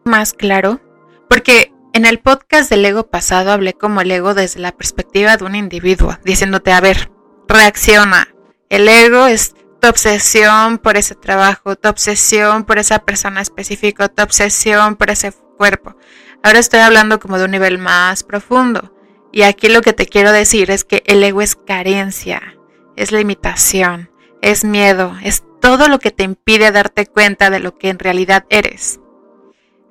Más 0.05 0.33
claro, 0.33 0.79
porque 1.27 1.73
en 1.93 2.05
el 2.05 2.19
podcast 2.19 2.69
del 2.69 2.85
ego 2.85 3.07
pasado 3.07 3.51
hablé 3.51 3.73
como 3.73 4.01
el 4.01 4.11
ego 4.11 4.33
desde 4.33 4.59
la 4.59 4.71
perspectiva 4.71 5.37
de 5.37 5.45
un 5.45 5.55
individuo, 5.55 6.17
diciéndote, 6.23 6.71
a 6.71 6.81
ver, 6.81 7.11
reacciona. 7.47 8.29
El 8.69 8.87
ego 8.87 9.27
es 9.27 9.55
tu 9.79 9.87
obsesión 9.87 10.77
por 10.77 10.97
ese 10.97 11.15
trabajo, 11.15 11.75
tu 11.75 11.89
obsesión 11.89 12.65
por 12.65 12.79
esa 12.79 12.99
persona 12.99 13.41
específica, 13.41 14.09
tu 14.09 14.23
obsesión 14.23 14.95
por 14.95 15.09
ese 15.09 15.31
cuerpo. 15.57 15.95
Ahora 16.43 16.59
estoy 16.59 16.81
hablando 16.81 17.19
como 17.19 17.37
de 17.37 17.45
un 17.45 17.51
nivel 17.51 17.77
más 17.77 18.23
profundo. 18.23 18.93
Y 19.31 19.43
aquí 19.43 19.69
lo 19.69 19.81
que 19.81 19.93
te 19.93 20.07
quiero 20.07 20.31
decir 20.31 20.71
es 20.71 20.83
que 20.83 21.03
el 21.05 21.23
ego 21.23 21.41
es 21.41 21.55
carencia, 21.55 22.57
es 22.95 23.11
limitación, 23.11 24.09
es 24.41 24.63
miedo, 24.63 25.15
es 25.23 25.43
todo 25.61 25.87
lo 25.87 25.99
que 25.99 26.11
te 26.11 26.23
impide 26.23 26.71
darte 26.71 27.05
cuenta 27.05 27.49
de 27.49 27.59
lo 27.59 27.77
que 27.77 27.89
en 27.89 27.99
realidad 27.99 28.45
eres. 28.49 28.99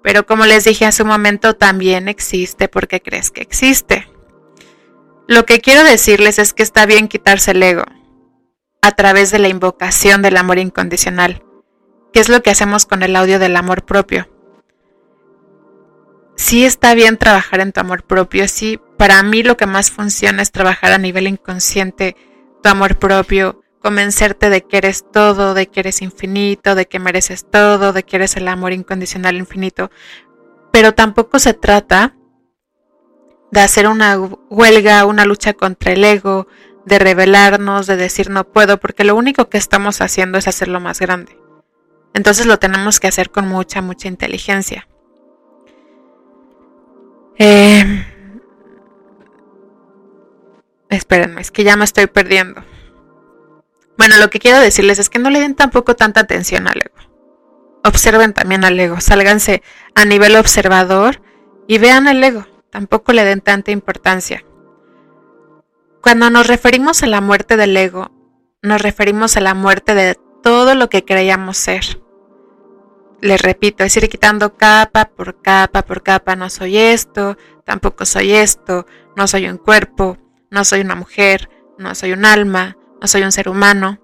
Pero 0.03 0.27
como 0.27 0.47
les 0.47 0.65
dije 0.65 0.87
hace 0.87 1.03
un 1.03 1.09
momento, 1.09 1.55
también 1.55 2.09
existe 2.09 2.69
porque 2.69 3.01
crees 3.01 3.31
que 3.31 3.43
existe. 3.43 4.09
Lo 5.29 5.45
que 5.45 5.61
quiero 5.61 5.85
decirles 5.85 6.39
es 6.39 6.53
que 6.53 6.63
está 6.63 6.87
bien 6.87 7.07
quitarse 7.07 7.53
el 7.53 7.63
ego 7.63 7.85
a 8.83 8.93
través 8.93 9.31
de 9.31 9.39
la 9.39 9.49
invocación 9.49 10.23
del 10.23 10.37
amor 10.37 10.59
incondicional, 10.59 11.43
que 12.13 12.21
es 12.21 12.29
lo 12.29 12.43
que 12.43 12.51
hacemos 12.51 12.87
con 12.87 13.03
el 13.03 13.17
audio 13.17 13.39
del 13.39 13.57
amor 13.57 13.85
propio. 13.85 14.29
Sí 16.37 16.65
está 16.65 16.95
bien 16.95 17.17
trabajar 17.17 17.61
en 17.61 17.73
tu 17.73 17.81
amor 17.81 18.05
propio, 18.05 18.47
sí, 18.47 18.81
para 18.97 19.23
mí 19.23 19.43
lo 19.43 19.57
que 19.57 19.67
más 19.67 19.91
funciona 19.91 20.43
es 20.43 20.53
trabajar 20.53 20.93
a 20.93 20.99
nivel 20.99 21.27
inconsciente 21.27 22.17
tu 22.63 22.69
amor 22.69 22.99
propio, 22.99 23.63
convencerte 23.81 24.51
de 24.51 24.63
que 24.63 24.79
eres 24.79 25.05
todo, 25.11 25.55
de 25.55 25.69
que 25.69 25.81
eres 25.81 26.03
infinito, 26.03 26.75
de 26.75 26.87
que 26.87 26.99
mereces 26.99 27.47
todo, 27.51 27.93
de 27.93 28.03
que 28.03 28.17
eres 28.17 28.37
el 28.37 28.49
amor 28.49 28.73
incondicional 28.73 29.37
infinito, 29.37 29.91
pero 30.73 30.95
tampoco 30.95 31.39
se 31.39 31.55
trata 31.55 32.15
de 33.51 33.61
hacer 33.61 33.89
una 33.89 34.19
huelga, 34.51 35.05
una 35.07 35.25
lucha 35.25 35.55
contra 35.55 35.93
el 35.93 36.05
ego, 36.05 36.47
de 36.89 36.99
rebelarnos, 36.99 37.87
de 37.87 37.97
decir 37.97 38.31
no 38.31 38.45
puedo, 38.45 38.81
porque 38.81 39.05
lo 39.05 39.15
único 39.15 39.49
que 39.49 39.59
estamos 39.59 40.01
haciendo 40.01 40.39
es 40.39 40.49
hacerlo 40.49 40.81
más 40.81 40.99
grande. 40.99 41.39
Entonces 42.15 42.47
lo 42.47 42.59
tenemos 42.59 42.99
que 42.99 43.07
hacer 43.07 43.31
con 43.31 43.47
mucha, 43.47 43.83
mucha 43.83 44.09
inteligencia. 44.09 44.89
Eh, 47.39 48.05
espérenme, 50.89 51.41
es 51.41 51.51
que 51.51 51.63
ya 51.63 51.77
me 51.77 51.85
estoy 51.85 52.07
perdiendo. 52.07 52.65
Bueno, 53.97 54.17
lo 54.19 54.31
que 54.31 54.39
quiero 54.39 54.59
decirles 54.59 54.99
es 54.99 55.11
que 55.11 55.19
no 55.19 55.31
le 55.31 55.41
den 55.41 55.55
tampoco 55.55 55.95
tanta 55.95 56.21
atención 56.21 56.67
al 56.67 56.81
ego. 56.81 56.97
Observen 57.85 58.33
también 58.33 58.65
al 58.65 58.79
ego, 58.79 59.01
sálganse 59.01 59.63
a 59.95 60.05
nivel 60.05 60.37
observador 60.37 61.21
y 61.67 61.79
vean 61.79 62.09
el 62.09 62.23
ego, 62.25 62.47
tampoco 62.71 63.13
le 63.13 63.25
den 63.25 63.41
tanta 63.41 63.71
importancia. 63.71 64.45
Cuando 66.03 66.31
nos 66.31 66.47
referimos 66.47 67.03
a 67.03 67.07
la 67.07 67.21
muerte 67.21 67.57
del 67.57 67.77
ego, 67.77 68.11
nos 68.63 68.81
referimos 68.81 69.37
a 69.37 69.41
la 69.41 69.55
muerte 69.55 69.95
de 69.95 70.17
todo 70.43 70.75
lo 70.75 70.89
que 70.89 71.05
creíamos 71.05 71.57
ser. 71.57 72.01
Les 73.21 73.43
repito, 73.43 73.83
es 73.83 73.97
ir 73.97 74.09
quitando 74.09 74.57
capa 74.57 75.07
por 75.07 75.43
capa 75.43 75.83
por 75.83 76.03
capa. 76.03 76.37
No 76.37 76.51
soy 76.51 76.77
esto, 76.77 77.37
tampoco 77.65 78.05
soy 78.05 78.33
esto, 78.33 78.87
no 79.17 79.27
soy 79.27 79.49
un 79.49 79.59
cuerpo, 79.59 80.19
no 80.51 80.65
soy 80.65 80.81
una 80.81 80.95
mujer, 80.95 81.51
no 81.79 81.95
soy 81.95 82.13
un 82.13 82.25
alma, 82.25 82.77
no 83.01 83.09
soy 83.09 83.23
un 83.23 83.33
ser 83.33 83.49
humano. 83.49 84.01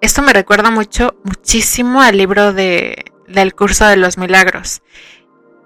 Esto 0.00 0.22
me 0.22 0.32
recuerda 0.32 0.70
mucho, 0.70 1.16
muchísimo 1.22 2.00
al 2.00 2.16
libro 2.16 2.52
de, 2.54 3.12
del 3.28 3.54
curso 3.54 3.86
de 3.86 3.96
los 3.96 4.16
milagros. 4.16 4.82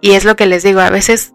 Y 0.01 0.13
es 0.13 0.25
lo 0.25 0.37
que 0.37 0.47
les 0.47 0.63
digo, 0.63 0.81
a 0.81 0.91
veces, 0.91 1.33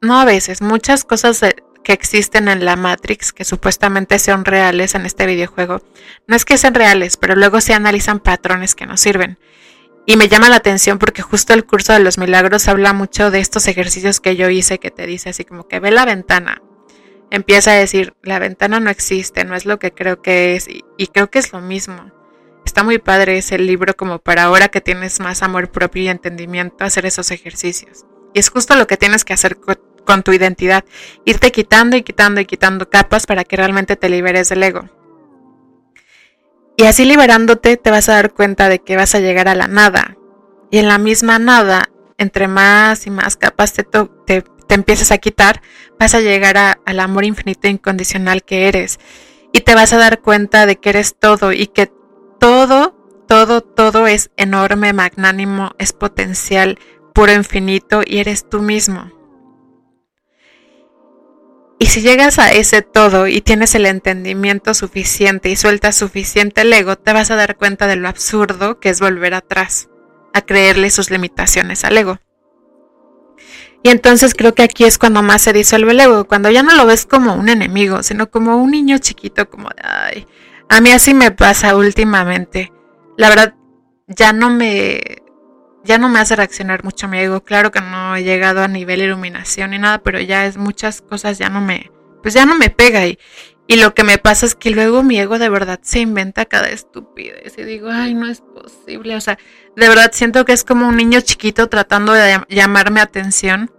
no 0.00 0.20
a 0.20 0.24
veces, 0.24 0.62
muchas 0.62 1.04
cosas 1.04 1.40
que 1.82 1.92
existen 1.92 2.48
en 2.48 2.64
la 2.64 2.76
Matrix, 2.76 3.32
que 3.32 3.44
supuestamente 3.44 4.18
son 4.18 4.44
reales 4.44 4.94
en 4.94 5.06
este 5.06 5.26
videojuego, 5.26 5.82
no 6.26 6.36
es 6.36 6.44
que 6.44 6.58
sean 6.58 6.74
reales, 6.74 7.16
pero 7.16 7.36
luego 7.36 7.60
se 7.60 7.74
analizan 7.74 8.20
patrones 8.20 8.74
que 8.74 8.86
nos 8.86 9.00
sirven. 9.00 9.38
Y 10.06 10.16
me 10.16 10.28
llama 10.28 10.48
la 10.48 10.56
atención 10.56 10.98
porque 10.98 11.22
justo 11.22 11.54
el 11.54 11.64
curso 11.64 11.92
de 11.92 12.00
los 12.00 12.18
milagros 12.18 12.68
habla 12.68 12.92
mucho 12.92 13.30
de 13.30 13.40
estos 13.40 13.68
ejercicios 13.68 14.20
que 14.20 14.34
yo 14.36 14.48
hice 14.48 14.78
que 14.78 14.90
te 14.90 15.06
dice 15.06 15.30
así 15.30 15.44
como 15.44 15.68
que 15.68 15.78
ve 15.80 15.90
la 15.90 16.04
ventana. 16.04 16.62
Empieza 17.30 17.72
a 17.72 17.74
decir, 17.74 18.14
la 18.22 18.40
ventana 18.40 18.80
no 18.80 18.90
existe, 18.90 19.44
no 19.44 19.54
es 19.54 19.66
lo 19.66 19.78
que 19.78 19.92
creo 19.92 20.20
que 20.20 20.56
es. 20.56 20.66
Y, 20.68 20.84
y 20.96 21.06
creo 21.08 21.30
que 21.30 21.38
es 21.38 21.52
lo 21.52 21.60
mismo. 21.60 22.10
está 22.64 22.82
muy 22.82 22.98
padre 22.98 23.38
ese 23.38 23.58
libro 23.58 23.96
como 23.96 24.18
para 24.18 24.44
ahora 24.44 24.68
que 24.68 24.80
tienes 24.80 25.20
más 25.20 25.42
amor 25.42 25.70
propio 25.70 26.02
y 26.02 26.08
entendimiento 26.08 26.84
hacer 26.84 27.06
esos 27.06 27.30
ejercicios. 27.30 28.04
Y 28.34 28.40
es 28.40 28.48
justo 28.50 28.74
lo 28.76 28.86
que 28.86 28.96
tienes 28.96 29.24
que 29.24 29.32
hacer 29.32 29.58
con 29.58 29.78
tu 30.22 30.32
identidad, 30.32 30.84
irte 31.24 31.52
quitando 31.52 31.96
y 31.96 32.02
quitando 32.02 32.40
y 32.40 32.44
quitando 32.44 32.90
capas 32.90 33.26
para 33.26 33.44
que 33.44 33.56
realmente 33.56 33.96
te 33.96 34.08
liberes 34.08 34.48
del 34.48 34.62
ego. 34.62 34.88
Y 36.76 36.84
así 36.84 37.04
liberándote 37.04 37.76
te 37.76 37.90
vas 37.90 38.08
a 38.08 38.14
dar 38.14 38.32
cuenta 38.32 38.68
de 38.68 38.78
que 38.78 38.96
vas 38.96 39.14
a 39.14 39.20
llegar 39.20 39.48
a 39.48 39.54
la 39.54 39.66
nada. 39.68 40.16
Y 40.70 40.78
en 40.78 40.88
la 40.88 40.98
misma 40.98 41.38
nada, 41.38 41.90
entre 42.16 42.48
más 42.48 43.06
y 43.06 43.10
más 43.10 43.36
capas 43.36 43.72
te, 43.72 43.84
te, 43.84 44.42
te 44.42 44.74
empiezas 44.74 45.10
a 45.10 45.18
quitar, 45.18 45.60
vas 45.98 46.14
a 46.14 46.20
llegar 46.20 46.78
al 46.84 47.00
amor 47.00 47.24
infinito 47.24 47.68
e 47.68 47.70
incondicional 47.70 48.42
que 48.44 48.68
eres. 48.68 48.98
Y 49.52 49.60
te 49.60 49.74
vas 49.74 49.92
a 49.92 49.98
dar 49.98 50.20
cuenta 50.20 50.64
de 50.64 50.76
que 50.76 50.90
eres 50.90 51.16
todo 51.18 51.52
y 51.52 51.66
que 51.66 51.92
todo, 52.38 52.96
todo, 53.28 53.60
todo 53.60 54.06
es 54.06 54.30
enorme, 54.36 54.92
magnánimo, 54.92 55.72
es 55.78 55.92
potencial, 55.92 56.78
puro 57.12 57.32
infinito 57.32 58.00
y 58.06 58.18
eres 58.18 58.48
tú 58.48 58.62
mismo. 58.62 59.19
Y 61.82 61.86
si 61.86 62.02
llegas 62.02 62.38
a 62.38 62.52
ese 62.52 62.82
todo 62.82 63.26
y 63.26 63.40
tienes 63.40 63.74
el 63.74 63.86
entendimiento 63.86 64.74
suficiente 64.74 65.48
y 65.48 65.56
sueltas 65.56 65.96
suficiente 65.96 66.60
el 66.60 66.72
ego, 66.74 66.96
te 66.96 67.14
vas 67.14 67.30
a 67.30 67.36
dar 67.36 67.56
cuenta 67.56 67.86
de 67.86 67.96
lo 67.96 68.06
absurdo 68.06 68.78
que 68.78 68.90
es 68.90 69.00
volver 69.00 69.32
atrás, 69.32 69.88
a 70.34 70.42
creerle 70.42 70.90
sus 70.90 71.10
limitaciones 71.10 71.82
al 71.84 71.96
ego. 71.96 72.18
Y 73.82 73.88
entonces 73.88 74.34
creo 74.34 74.54
que 74.54 74.62
aquí 74.62 74.84
es 74.84 74.98
cuando 74.98 75.22
más 75.22 75.40
se 75.40 75.54
disuelve 75.54 75.92
el 75.92 76.00
ego, 76.00 76.26
cuando 76.26 76.50
ya 76.50 76.62
no 76.62 76.76
lo 76.76 76.84
ves 76.84 77.06
como 77.06 77.34
un 77.34 77.48
enemigo, 77.48 78.02
sino 78.02 78.30
como 78.30 78.58
un 78.58 78.72
niño 78.72 78.98
chiquito, 78.98 79.48
como 79.48 79.70
de, 79.70 79.82
ay, 79.82 80.26
a 80.68 80.82
mí 80.82 80.90
así 80.90 81.14
me 81.14 81.30
pasa 81.30 81.76
últimamente. 81.76 82.70
La 83.16 83.30
verdad, 83.30 83.54
ya 84.06 84.34
no 84.34 84.50
me, 84.50 85.00
ya 85.84 85.98
no 85.98 86.08
me 86.08 86.18
hace 86.18 86.36
reaccionar 86.36 86.84
mucho 86.84 87.08
mi 87.08 87.18
ego. 87.18 87.42
Claro 87.42 87.70
que 87.70 87.80
no 87.80 88.16
he 88.16 88.22
llegado 88.22 88.62
a 88.62 88.68
nivel 88.68 89.02
iluminación 89.02 89.70
ni 89.70 89.78
nada, 89.78 89.98
pero 89.98 90.20
ya 90.20 90.46
es 90.46 90.56
muchas 90.56 91.00
cosas 91.00 91.38
ya 91.38 91.48
no 91.48 91.60
me, 91.60 91.90
pues 92.22 92.34
ya 92.34 92.44
no 92.46 92.54
me 92.54 92.70
pega 92.70 93.06
y, 93.06 93.18
y 93.66 93.76
lo 93.76 93.94
que 93.94 94.04
me 94.04 94.18
pasa 94.18 94.46
es 94.46 94.54
que 94.54 94.70
luego 94.70 95.02
mi 95.02 95.18
ego 95.18 95.38
de 95.38 95.48
verdad 95.48 95.80
se 95.82 96.00
inventa 96.00 96.44
cada 96.44 96.68
estupidez 96.68 97.56
y 97.56 97.64
digo, 97.64 97.88
ay, 97.90 98.14
no 98.14 98.26
es 98.26 98.40
posible. 98.40 99.16
O 99.16 99.20
sea, 99.20 99.38
de 99.76 99.88
verdad 99.88 100.10
siento 100.12 100.44
que 100.44 100.52
es 100.52 100.64
como 100.64 100.88
un 100.88 100.96
niño 100.96 101.20
chiquito 101.20 101.68
tratando 101.68 102.12
de 102.12 102.40
llamarme 102.48 103.00
atención 103.00 103.70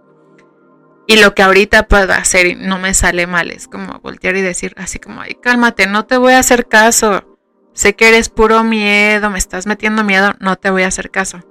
y 1.06 1.20
lo 1.20 1.34
que 1.34 1.42
ahorita 1.42 1.88
puedo 1.88 2.12
hacer 2.12 2.46
y 2.46 2.54
no 2.54 2.78
me 2.78 2.94
sale 2.94 3.26
mal 3.26 3.50
es 3.50 3.68
como 3.68 3.98
voltear 4.00 4.36
y 4.36 4.40
decir 4.40 4.72
así 4.76 4.98
como, 4.98 5.20
ay, 5.20 5.36
cálmate, 5.40 5.86
no 5.86 6.06
te 6.06 6.16
voy 6.16 6.32
a 6.32 6.38
hacer 6.38 6.68
caso. 6.68 7.38
Sé 7.74 7.94
que 7.94 8.08
eres 8.08 8.28
puro 8.28 8.64
miedo, 8.64 9.30
me 9.30 9.38
estás 9.38 9.66
metiendo 9.66 10.04
miedo, 10.04 10.34
no 10.40 10.56
te 10.56 10.70
voy 10.70 10.82
a 10.82 10.88
hacer 10.88 11.10
caso 11.10 11.42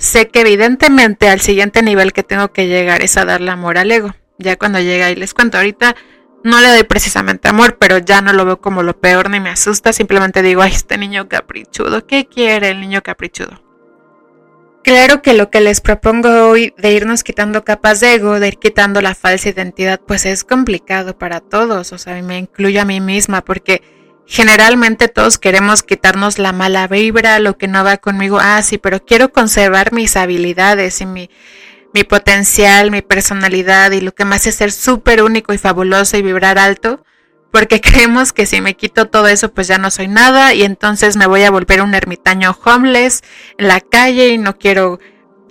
sé 0.00 0.28
que 0.28 0.40
evidentemente 0.40 1.28
al 1.28 1.40
siguiente 1.40 1.82
nivel 1.82 2.12
que 2.12 2.22
tengo 2.22 2.52
que 2.52 2.66
llegar 2.66 3.02
es 3.02 3.16
a 3.16 3.26
darle 3.26 3.50
amor 3.50 3.78
al 3.78 3.92
ego. 3.92 4.14
Ya 4.38 4.56
cuando 4.56 4.80
llega 4.80 5.10
y 5.10 5.14
les 5.14 5.34
cuento, 5.34 5.58
ahorita 5.58 5.94
no 6.42 6.60
le 6.60 6.68
doy 6.68 6.84
precisamente 6.84 7.48
amor, 7.48 7.76
pero 7.78 7.98
ya 7.98 8.22
no 8.22 8.32
lo 8.32 8.46
veo 8.46 8.60
como 8.60 8.82
lo 8.82 8.98
peor 8.98 9.28
ni 9.28 9.40
me 9.40 9.50
asusta, 9.50 9.92
simplemente 9.92 10.42
digo, 10.42 10.62
ay, 10.62 10.72
este 10.72 10.96
niño 10.96 11.28
caprichudo, 11.28 12.06
¿qué 12.06 12.26
quiere 12.26 12.70
el 12.70 12.80
niño 12.80 13.02
caprichudo? 13.02 13.62
Claro 14.82 15.20
que 15.20 15.34
lo 15.34 15.50
que 15.50 15.60
les 15.60 15.82
propongo 15.82 16.48
hoy 16.48 16.72
de 16.78 16.92
irnos 16.92 17.22
quitando 17.22 17.62
capas 17.64 18.00
de 18.00 18.14
ego, 18.14 18.40
de 18.40 18.48
ir 18.48 18.56
quitando 18.56 19.02
la 19.02 19.14
falsa 19.14 19.50
identidad, 19.50 20.00
pues 20.00 20.24
es 20.24 20.44
complicado 20.44 21.18
para 21.18 21.40
todos, 21.40 21.92
o 21.92 21.98
sea, 21.98 22.20
me 22.22 22.38
incluyo 22.38 22.80
a 22.80 22.86
mí 22.86 23.02
misma, 23.02 23.44
porque 23.44 23.82
Generalmente 24.32 25.08
todos 25.08 25.38
queremos 25.38 25.82
quitarnos 25.82 26.38
la 26.38 26.52
mala 26.52 26.86
vibra, 26.86 27.40
lo 27.40 27.58
que 27.58 27.66
no 27.66 27.82
va 27.82 27.96
conmigo. 27.96 28.38
Ah, 28.40 28.62
sí, 28.62 28.78
pero 28.78 29.04
quiero 29.04 29.32
conservar 29.32 29.92
mis 29.92 30.14
habilidades 30.14 31.00
y 31.00 31.06
mi, 31.06 31.30
mi 31.92 32.04
potencial, 32.04 32.92
mi 32.92 33.02
personalidad 33.02 33.90
y 33.90 34.00
lo 34.00 34.12
que 34.14 34.24
me 34.24 34.36
hace 34.36 34.52
ser 34.52 34.70
súper 34.70 35.24
único 35.24 35.52
y 35.52 35.58
fabuloso 35.58 36.16
y 36.16 36.22
vibrar 36.22 36.60
alto. 36.60 37.02
Porque 37.50 37.80
creemos 37.80 38.32
que 38.32 38.46
si 38.46 38.60
me 38.60 38.76
quito 38.76 39.08
todo 39.08 39.26
eso, 39.26 39.52
pues 39.52 39.66
ya 39.66 39.78
no 39.78 39.90
soy 39.90 40.06
nada 40.06 40.54
y 40.54 40.62
entonces 40.62 41.16
me 41.16 41.26
voy 41.26 41.42
a 41.42 41.50
volver 41.50 41.82
un 41.82 41.96
ermitaño 41.96 42.56
homeless 42.64 43.22
en 43.58 43.66
la 43.66 43.80
calle 43.80 44.28
y 44.28 44.38
no 44.38 44.56
quiero 44.58 45.00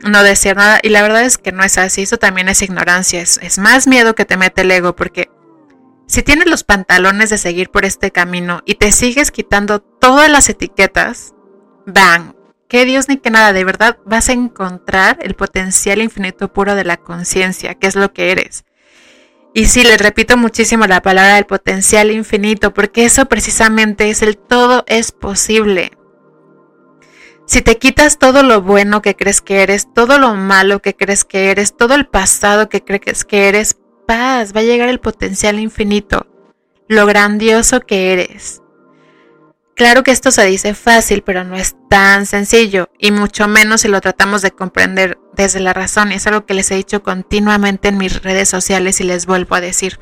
no 0.05 0.23
desear 0.23 0.55
nada. 0.55 0.79
Y 0.81 0.87
la 0.87 1.01
verdad 1.01 1.23
es 1.23 1.37
que 1.37 1.51
no 1.51 1.65
es 1.65 1.77
así. 1.77 2.03
Eso 2.03 2.17
también 2.17 2.47
es 2.47 2.61
ignorancia. 2.61 3.19
Es, 3.19 3.41
es 3.43 3.57
más 3.57 3.87
miedo 3.87 4.15
que 4.15 4.23
te 4.23 4.37
mete 4.37 4.61
el 4.61 4.71
ego 4.71 4.95
porque 4.95 5.29
si 6.09 6.23
tienes 6.23 6.47
los 6.47 6.63
pantalones 6.63 7.29
de 7.29 7.37
seguir 7.37 7.69
por 7.69 7.85
este 7.85 8.09
camino 8.09 8.63
y 8.65 8.75
te 8.75 8.91
sigues 8.91 9.29
quitando 9.29 9.79
todas 9.79 10.27
las 10.27 10.49
etiquetas, 10.49 11.35
bang, 11.85 12.33
que 12.67 12.83
Dios 12.85 13.07
ni 13.07 13.17
que 13.17 13.29
nada, 13.29 13.53
de 13.53 13.63
verdad 13.63 13.99
vas 14.05 14.27
a 14.29 14.33
encontrar 14.33 15.19
el 15.21 15.35
potencial 15.35 16.01
infinito 16.01 16.51
puro 16.51 16.73
de 16.73 16.83
la 16.83 16.97
conciencia, 16.97 17.75
que 17.75 17.85
es 17.85 17.95
lo 17.95 18.11
que 18.11 18.31
eres. 18.31 18.65
Y 19.53 19.67
sí, 19.67 19.83
les 19.83 20.01
repito 20.01 20.35
muchísimo 20.35 20.87
la 20.87 21.03
palabra 21.03 21.35
del 21.35 21.45
potencial 21.45 22.09
infinito, 22.09 22.73
porque 22.73 23.05
eso 23.05 23.27
precisamente 23.27 24.09
es 24.09 24.23
el 24.23 24.35
todo 24.35 24.85
es 24.87 25.11
posible. 25.11 25.91
Si 27.45 27.61
te 27.61 27.77
quitas 27.77 28.17
todo 28.17 28.41
lo 28.41 28.63
bueno 28.63 29.03
que 29.03 29.15
crees 29.15 29.41
que 29.41 29.61
eres, 29.61 29.93
todo 29.93 30.17
lo 30.17 30.33
malo 30.33 30.81
que 30.81 30.95
crees 30.95 31.23
que 31.23 31.51
eres, 31.51 31.77
todo 31.77 31.93
el 31.93 32.07
pasado 32.07 32.67
que 32.67 32.83
crees 32.83 33.25
que 33.25 33.47
eres, 33.47 33.77
va 34.09 34.59
a 34.59 34.63
llegar 34.63 34.89
el 34.89 34.99
potencial 34.99 35.59
infinito, 35.59 36.27
lo 36.87 37.05
grandioso 37.05 37.81
que 37.81 38.13
eres. 38.13 38.61
Claro 39.75 40.03
que 40.03 40.11
esto 40.11 40.29
se 40.31 40.45
dice 40.45 40.73
fácil, 40.73 41.21
pero 41.21 41.45
no 41.45 41.55
es 41.55 41.75
tan 41.89 42.25
sencillo, 42.25 42.89
y 42.97 43.11
mucho 43.11 43.47
menos 43.47 43.81
si 43.81 43.87
lo 43.87 44.01
tratamos 44.01 44.41
de 44.41 44.51
comprender 44.51 45.17
desde 45.35 45.61
la 45.61 45.71
razón, 45.71 46.11
es 46.11 46.27
algo 46.27 46.45
que 46.45 46.53
les 46.53 46.69
he 46.71 46.75
dicho 46.75 47.01
continuamente 47.01 47.87
en 47.87 47.97
mis 47.97 48.21
redes 48.21 48.49
sociales 48.49 48.99
y 48.99 49.05
les 49.05 49.25
vuelvo 49.25 49.55
a 49.55 49.61
decir. 49.61 49.97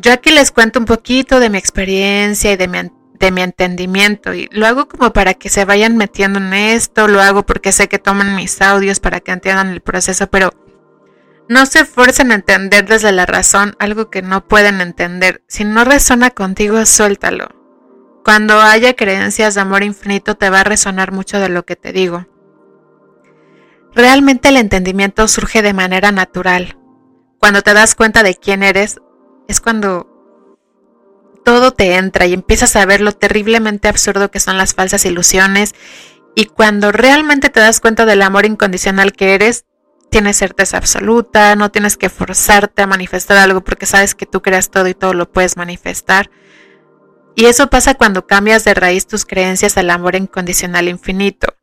Yo 0.00 0.12
aquí 0.12 0.32
les 0.32 0.50
cuento 0.50 0.80
un 0.80 0.86
poquito 0.86 1.38
de 1.38 1.48
mi 1.48 1.58
experiencia 1.58 2.50
y 2.50 2.56
de 2.56 2.66
mi, 2.66 2.78
de 3.20 3.30
mi 3.30 3.42
entendimiento, 3.42 4.34
y 4.34 4.48
lo 4.50 4.66
hago 4.66 4.88
como 4.88 5.12
para 5.12 5.34
que 5.34 5.48
se 5.48 5.64
vayan 5.64 5.96
metiendo 5.96 6.40
en 6.40 6.52
esto, 6.52 7.06
lo 7.06 7.20
hago 7.20 7.46
porque 7.46 7.70
sé 7.70 7.88
que 7.88 8.00
toman 8.00 8.34
mis 8.34 8.60
audios 8.60 8.98
para 8.98 9.20
que 9.20 9.30
entiendan 9.30 9.68
el 9.68 9.80
proceso, 9.80 10.26
pero 10.26 10.50
no 11.48 11.66
se 11.66 11.80
esfuercen 11.80 12.32
a 12.32 12.36
entender 12.36 12.86
desde 12.86 13.12
la 13.12 13.26
razón 13.26 13.76
algo 13.78 14.10
que 14.10 14.22
no 14.22 14.46
pueden 14.46 14.80
entender. 14.80 15.42
Si 15.48 15.64
no 15.64 15.84
resuena 15.84 16.30
contigo, 16.30 16.84
suéltalo. 16.86 17.48
Cuando 18.24 18.60
haya 18.60 18.94
creencias 18.94 19.54
de 19.54 19.60
amor 19.60 19.82
infinito, 19.82 20.36
te 20.36 20.48
va 20.48 20.60
a 20.60 20.64
resonar 20.64 21.12
mucho 21.12 21.40
de 21.40 21.48
lo 21.48 21.64
que 21.64 21.76
te 21.76 21.92
digo. 21.92 22.26
Realmente 23.94 24.48
el 24.48 24.56
entendimiento 24.56 25.26
surge 25.28 25.60
de 25.60 25.74
manera 25.74 26.12
natural. 26.12 26.78
Cuando 27.38 27.62
te 27.62 27.74
das 27.74 27.94
cuenta 27.94 28.22
de 28.22 28.36
quién 28.36 28.62
eres, 28.62 29.00
es 29.48 29.60
cuando 29.60 30.08
todo 31.44 31.72
te 31.72 31.96
entra 31.96 32.26
y 32.26 32.32
empiezas 32.32 32.76
a 32.76 32.86
ver 32.86 33.00
lo 33.00 33.12
terriblemente 33.12 33.88
absurdo 33.88 34.30
que 34.30 34.40
son 34.40 34.56
las 34.56 34.74
falsas 34.74 35.04
ilusiones. 35.04 35.74
Y 36.34 36.46
cuando 36.46 36.92
realmente 36.92 37.50
te 37.50 37.60
das 37.60 37.80
cuenta 37.80 38.06
del 38.06 38.22
amor 38.22 38.46
incondicional 38.46 39.12
que 39.12 39.34
eres, 39.34 39.64
tienes 40.12 40.36
certeza 40.36 40.76
absoluta, 40.76 41.56
no 41.56 41.70
tienes 41.70 41.96
que 41.96 42.10
forzarte 42.10 42.82
a 42.82 42.86
manifestar 42.86 43.38
algo 43.38 43.64
porque 43.64 43.86
sabes 43.86 44.14
que 44.14 44.26
tú 44.26 44.42
creas 44.42 44.70
todo 44.70 44.86
y 44.86 44.94
todo 44.94 45.14
lo 45.14 45.32
puedes 45.32 45.56
manifestar. 45.56 46.30
Y 47.34 47.46
eso 47.46 47.70
pasa 47.70 47.94
cuando 47.94 48.26
cambias 48.26 48.62
de 48.62 48.74
raíz 48.74 49.06
tus 49.06 49.24
creencias 49.24 49.78
al 49.78 49.88
amor 49.88 50.14
incondicional 50.14 50.88
infinito. 50.88 51.56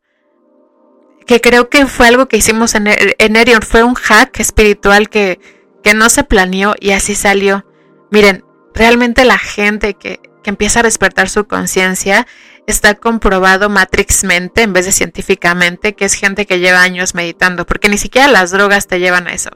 Que 1.28 1.40
creo 1.40 1.70
que 1.70 1.86
fue 1.86 2.08
algo 2.08 2.26
que 2.26 2.38
hicimos 2.38 2.74
en, 2.74 2.88
Erion, 2.88 3.62
fue 3.62 3.84
un 3.84 3.94
hack 3.94 4.40
espiritual 4.40 5.08
que, 5.08 5.38
que 5.84 5.94
no 5.94 6.10
se 6.10 6.24
planeó 6.24 6.74
y 6.80 6.90
así 6.90 7.14
salió. 7.14 7.64
Miren, 8.10 8.44
realmente 8.74 9.24
la 9.24 9.38
gente 9.38 9.94
que, 9.94 10.18
que 10.42 10.50
empieza 10.50 10.80
a 10.80 10.82
despertar 10.82 11.28
su 11.28 11.46
conciencia 11.46 12.26
está 12.66 12.94
comprobado 12.94 13.68
matrixmente 13.68 14.62
en 14.62 14.72
vez 14.72 14.86
de 14.86 14.92
científicamente 14.92 15.94
que 15.94 16.04
es 16.04 16.14
gente 16.14 16.46
que 16.46 16.58
lleva 16.58 16.82
años 16.82 17.14
meditando, 17.14 17.66
porque 17.66 17.88
ni 17.88 17.98
siquiera 17.98 18.28
las 18.28 18.50
drogas 18.50 18.86
te 18.86 19.00
llevan 19.00 19.26
a 19.26 19.32
eso. 19.32 19.50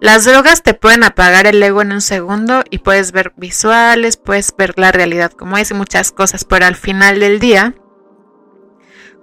Las 0.00 0.24
drogas 0.24 0.62
te 0.62 0.74
pueden 0.74 1.02
apagar 1.02 1.46
el 1.48 1.60
ego 1.60 1.82
en 1.82 1.90
un 1.90 2.00
segundo 2.00 2.62
y 2.70 2.78
puedes 2.78 3.10
ver 3.10 3.32
visuales, 3.36 4.16
puedes 4.16 4.54
ver 4.56 4.74
la 4.76 4.92
realidad 4.92 5.32
como 5.32 5.58
es 5.58 5.72
y 5.72 5.74
muchas 5.74 6.12
cosas, 6.12 6.44
pero 6.44 6.66
al 6.66 6.76
final 6.76 7.18
del 7.18 7.40
día, 7.40 7.74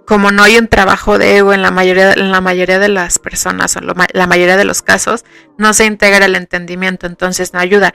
como 0.06 0.30
no 0.32 0.42
hay 0.42 0.58
un 0.58 0.68
trabajo 0.68 1.16
de 1.16 1.38
ego 1.38 1.54
en 1.54 1.62
la 1.62 1.70
mayoría, 1.70 2.78
de 2.78 2.88
las 2.88 3.18
personas 3.18 3.74
o 3.76 3.80
la 3.80 4.26
mayoría 4.26 4.58
de 4.58 4.64
los 4.64 4.82
casos, 4.82 5.24
no 5.56 5.72
se 5.72 5.86
integra 5.86 6.26
el 6.26 6.34
entendimiento, 6.34 7.06
entonces 7.06 7.54
no 7.54 7.58
ayuda. 7.60 7.94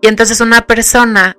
Y 0.00 0.06
entonces 0.06 0.40
una 0.40 0.62
persona 0.68 1.36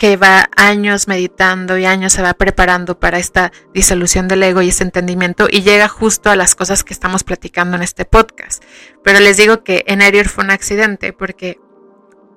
que 0.00 0.16
va 0.16 0.48
años 0.56 1.08
meditando 1.08 1.76
y 1.76 1.84
años 1.84 2.14
se 2.14 2.22
va 2.22 2.32
preparando 2.32 2.98
para 2.98 3.18
esta 3.18 3.52
disolución 3.74 4.28
del 4.28 4.42
ego 4.42 4.62
y 4.62 4.70
ese 4.70 4.82
entendimiento 4.82 5.46
y 5.50 5.60
llega 5.60 5.88
justo 5.88 6.30
a 6.30 6.36
las 6.36 6.54
cosas 6.54 6.84
que 6.84 6.94
estamos 6.94 7.22
platicando 7.22 7.76
en 7.76 7.82
este 7.82 8.06
podcast. 8.06 8.64
Pero 9.04 9.20
les 9.20 9.36
digo 9.36 9.62
que 9.62 9.84
en 9.86 10.00
Erior 10.00 10.26
fue 10.26 10.44
un 10.44 10.52
accidente 10.52 11.12
porque 11.12 11.60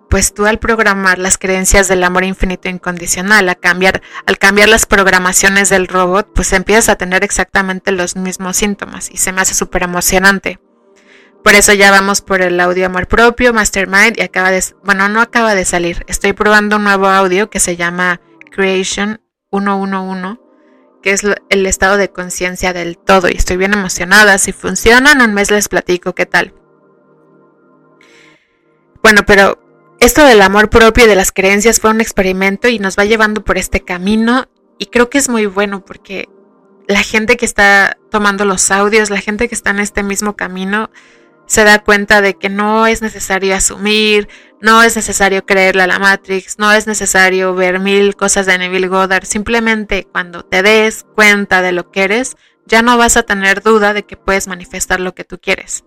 pues 0.09 0.33
tú 0.33 0.45
al 0.45 0.59
programar 0.59 1.19
las 1.19 1.37
creencias 1.37 1.87
del 1.87 2.03
amor 2.03 2.25
infinito 2.25 2.67
incondicional, 2.67 3.47
a 3.47 3.55
cambiar, 3.55 4.01
al 4.25 4.37
cambiar 4.37 4.67
las 4.67 4.85
programaciones 4.85 5.69
del 5.69 5.87
robot, 5.87 6.33
pues 6.35 6.51
empiezas 6.51 6.89
a 6.89 6.97
tener 6.97 7.23
exactamente 7.23 7.93
los 7.93 8.17
mismos 8.17 8.57
síntomas 8.57 9.09
y 9.09 9.15
se 9.15 9.31
me 9.31 9.39
hace 9.39 9.53
súper 9.53 9.83
emocionante. 9.83 10.59
Por 11.43 11.55
eso 11.55 11.73
ya 11.73 11.91
vamos 11.91 12.21
por 12.21 12.41
el 12.41 12.59
audio 12.59 12.85
amor 12.85 13.07
propio, 13.07 13.53
Mastermind, 13.53 14.17
y 14.17 14.21
acaba 14.21 14.49
de, 14.49 14.63
bueno, 14.83 15.09
no 15.09 15.19
acaba 15.19 15.55
de 15.55 15.65
salir. 15.65 16.05
Estoy 16.07 16.33
probando 16.33 16.77
un 16.77 16.85
nuevo 16.85 17.07
audio 17.07 17.49
que 17.49 17.59
se 17.59 17.75
llama 17.75 18.21
Creation 18.49 19.21
111, 19.51 20.39
que 21.01 21.11
es 21.11 21.23
el 21.49 21.65
estado 21.65 21.97
de 21.97 22.09
conciencia 22.09 22.71
del 22.71 22.97
todo, 22.97 23.27
y 23.27 23.33
estoy 23.33 23.57
bien 23.57 23.73
emocionada. 23.73 24.37
Si 24.37 24.53
funciona, 24.53 25.11
en 25.11 25.21
un 25.21 25.33
mes 25.33 25.51
les 25.51 25.67
platico 25.67 26.15
qué 26.15 26.25
tal. 26.25 26.53
Bueno, 29.01 29.23
pero 29.27 29.59
esto 29.99 30.25
del 30.25 30.41
amor 30.41 30.69
propio 30.69 31.03
y 31.03 31.07
de 31.07 31.17
las 31.17 31.33
creencias 31.33 31.81
fue 31.81 31.91
un 31.91 31.99
experimento 31.99 32.69
y 32.69 32.79
nos 32.79 32.97
va 32.97 33.03
llevando 33.03 33.43
por 33.43 33.57
este 33.57 33.81
camino, 33.81 34.47
y 34.79 34.85
creo 34.85 35.09
que 35.09 35.17
es 35.17 35.27
muy 35.27 35.45
bueno 35.45 35.83
porque 35.83 36.29
la 36.87 37.03
gente 37.03 37.35
que 37.35 37.45
está 37.45 37.97
tomando 38.09 38.45
los 38.45 38.71
audios, 38.71 39.09
la 39.09 39.19
gente 39.19 39.49
que 39.49 39.55
está 39.55 39.71
en 39.71 39.79
este 39.79 40.03
mismo 40.03 40.35
camino, 40.35 40.89
se 41.45 41.63
da 41.63 41.83
cuenta 41.83 42.21
de 42.21 42.35
que 42.35 42.49
no 42.49 42.87
es 42.87 43.01
necesario 43.01 43.55
asumir, 43.55 44.27
no 44.61 44.81
es 44.81 44.95
necesario 44.95 45.45
creerle 45.45 45.83
a 45.83 45.87
la 45.87 45.99
Matrix, 45.99 46.57
no 46.57 46.71
es 46.71 46.87
necesario 46.87 47.53
ver 47.53 47.79
mil 47.79 48.15
cosas 48.15 48.45
de 48.45 48.57
Neville 48.57 48.87
Goddard, 48.87 49.25
simplemente 49.25 50.07
cuando 50.11 50.43
te 50.43 50.63
des 50.63 51.05
cuenta 51.15 51.61
de 51.61 51.73
lo 51.73 51.91
que 51.91 52.03
eres, 52.03 52.37
ya 52.65 52.81
no 52.81 52.97
vas 52.97 53.17
a 53.17 53.23
tener 53.23 53.61
duda 53.61 53.93
de 53.93 54.03
que 54.03 54.17
puedes 54.17 54.47
manifestar 54.47 54.99
lo 54.99 55.13
que 55.13 55.25
tú 55.25 55.37
quieres. 55.39 55.83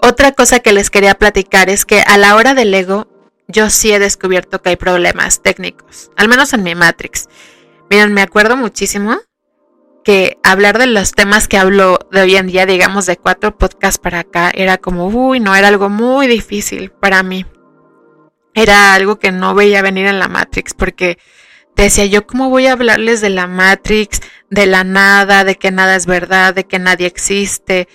Otra 0.00 0.32
cosa 0.32 0.60
que 0.60 0.72
les 0.72 0.90
quería 0.90 1.14
platicar 1.14 1.68
es 1.68 1.84
que 1.84 2.00
a 2.00 2.16
la 2.16 2.36
hora 2.36 2.54
del 2.54 2.72
ego, 2.72 3.08
yo 3.48 3.70
sí 3.70 3.92
he 3.92 3.98
descubierto 3.98 4.60
que 4.62 4.70
hay 4.70 4.76
problemas 4.76 5.42
técnicos, 5.42 6.10
al 6.16 6.28
menos 6.28 6.52
en 6.52 6.62
mi 6.62 6.74
Matrix. 6.74 7.28
Miren, 7.90 8.12
me 8.12 8.22
acuerdo 8.22 8.56
muchísimo 8.56 9.18
que 10.06 10.38
hablar 10.44 10.78
de 10.78 10.86
los 10.86 11.14
temas 11.14 11.48
que 11.48 11.58
hablo 11.58 11.98
de 12.12 12.20
hoy 12.20 12.36
en 12.36 12.46
día, 12.46 12.64
digamos 12.64 13.06
de 13.06 13.16
cuatro 13.16 13.58
podcasts 13.58 13.98
para 13.98 14.20
acá, 14.20 14.52
era 14.54 14.78
como, 14.78 15.08
uy, 15.08 15.40
no, 15.40 15.56
era 15.56 15.66
algo 15.66 15.88
muy 15.88 16.28
difícil 16.28 16.92
para 16.92 17.24
mí. 17.24 17.44
Era 18.54 18.94
algo 18.94 19.18
que 19.18 19.32
no 19.32 19.56
veía 19.56 19.82
venir 19.82 20.06
en 20.06 20.20
la 20.20 20.28
Matrix, 20.28 20.74
porque 20.74 21.18
decía 21.74 22.06
yo, 22.06 22.24
¿cómo 22.24 22.50
voy 22.50 22.68
a 22.68 22.74
hablarles 22.74 23.20
de 23.20 23.30
la 23.30 23.48
Matrix, 23.48 24.20
de 24.48 24.66
la 24.66 24.84
nada, 24.84 25.42
de 25.42 25.56
que 25.56 25.72
nada 25.72 25.96
es 25.96 26.06
verdad, 26.06 26.54
de 26.54 26.68
que 26.68 26.78
nadie 26.78 27.08
existe? 27.08 27.88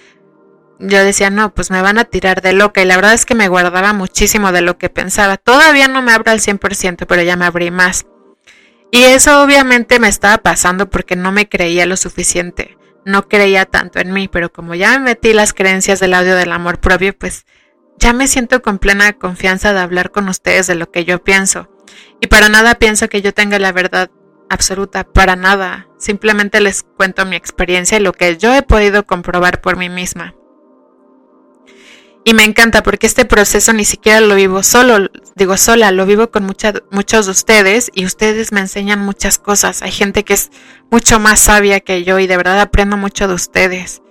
Yo 0.80 1.02
decía, 1.06 1.30
no, 1.30 1.54
pues 1.54 1.72
me 1.72 1.82
van 1.82 1.98
a 1.98 2.04
tirar 2.04 2.42
de 2.42 2.52
loca 2.52 2.82
y 2.82 2.86
la 2.86 2.98
verdad 2.98 3.14
es 3.14 3.26
que 3.26 3.36
me 3.36 3.48
guardaba 3.48 3.94
muchísimo 3.94 4.52
de 4.52 4.60
lo 4.60 4.78
que 4.78 4.90
pensaba. 4.90 5.38
Todavía 5.38 5.88
no 5.88 6.02
me 6.02 6.12
abro 6.12 6.30
al 6.30 6.42
100%, 6.42 7.06
pero 7.08 7.22
ya 7.22 7.38
me 7.38 7.46
abrí 7.46 7.72
más. 7.72 8.06
Y 8.92 9.04
eso 9.04 9.42
obviamente 9.42 10.00
me 10.00 10.10
estaba 10.10 10.38
pasando 10.40 10.90
porque 10.90 11.16
no 11.16 11.32
me 11.32 11.48
creía 11.48 11.86
lo 11.86 11.96
suficiente, 11.96 12.78
no 13.06 13.28
creía 13.30 13.66
tanto 13.66 14.00
en 14.00 14.12
mí, 14.12 14.28
pero 14.28 14.52
como 14.52 14.76
ya 14.76 15.00
me 15.00 15.06
metí 15.06 15.34
las 15.34 15.54
creencias 15.54 16.02
del 16.02 16.14
audio 16.14 16.36
del 16.36 16.52
amor 16.52 16.80
propio, 16.80 17.18
pues 17.18 17.46
ya 17.98 18.12
me 18.12 18.28
siento 18.28 18.62
con 18.62 18.80
plena 18.80 19.14
confianza 19.14 19.74
de 19.74 19.80
hablar 19.80 20.12
con 20.12 20.28
ustedes 20.28 20.68
de 20.68 20.76
lo 20.76 20.92
que 20.92 21.06
yo 21.06 21.24
pienso. 21.24 21.70
Y 22.20 22.28
para 22.28 22.50
nada 22.50 22.76
pienso 22.76 23.08
que 23.08 23.22
yo 23.22 23.34
tenga 23.34 23.60
la 23.60 23.72
verdad 23.72 24.12
absoluta, 24.50 25.06
para 25.06 25.36
nada. 25.36 25.88
Simplemente 25.98 26.60
les 26.60 26.84
cuento 26.84 27.26
mi 27.26 27.38
experiencia 27.38 27.98
y 27.98 28.02
lo 28.02 28.12
que 28.12 28.38
yo 28.38 28.54
he 28.54 28.62
podido 28.62 29.06
comprobar 29.06 29.62
por 29.62 29.78
mí 29.78 29.88
misma. 29.88 30.36
Y 32.24 32.34
me 32.36 32.44
encanta 32.44 32.84
porque 32.84 33.08
este 33.08 33.26
proceso 33.26 33.74
ni 33.74 33.84
siquiera 33.84 34.22
lo 34.22 34.36
vivo 34.36 34.62
solo, 34.62 35.10
digo 35.36 35.58
sola, 35.58 35.92
lo 35.92 36.06
vivo 36.06 36.30
con 36.30 36.46
muchos 36.46 37.26
de 37.26 37.32
ustedes 37.32 37.90
y 37.96 38.06
ustedes 38.06 38.52
me 38.52 38.60
enseñan 38.60 39.00
muchas 39.00 39.40
cosas. 39.40 39.82
Hay 39.82 39.92
gente 39.92 40.24
que 40.24 40.34
es 40.34 40.52
mucho 40.92 41.20
más 41.20 41.40
sabia 41.40 41.80
que 41.80 42.04
yo 42.04 42.20
y 42.20 42.28
de 42.28 42.38
verdad 42.38 42.60
aprendo 42.60 42.96
mucho 42.96 43.28
de 43.28 43.34
ustedes. 43.34 44.04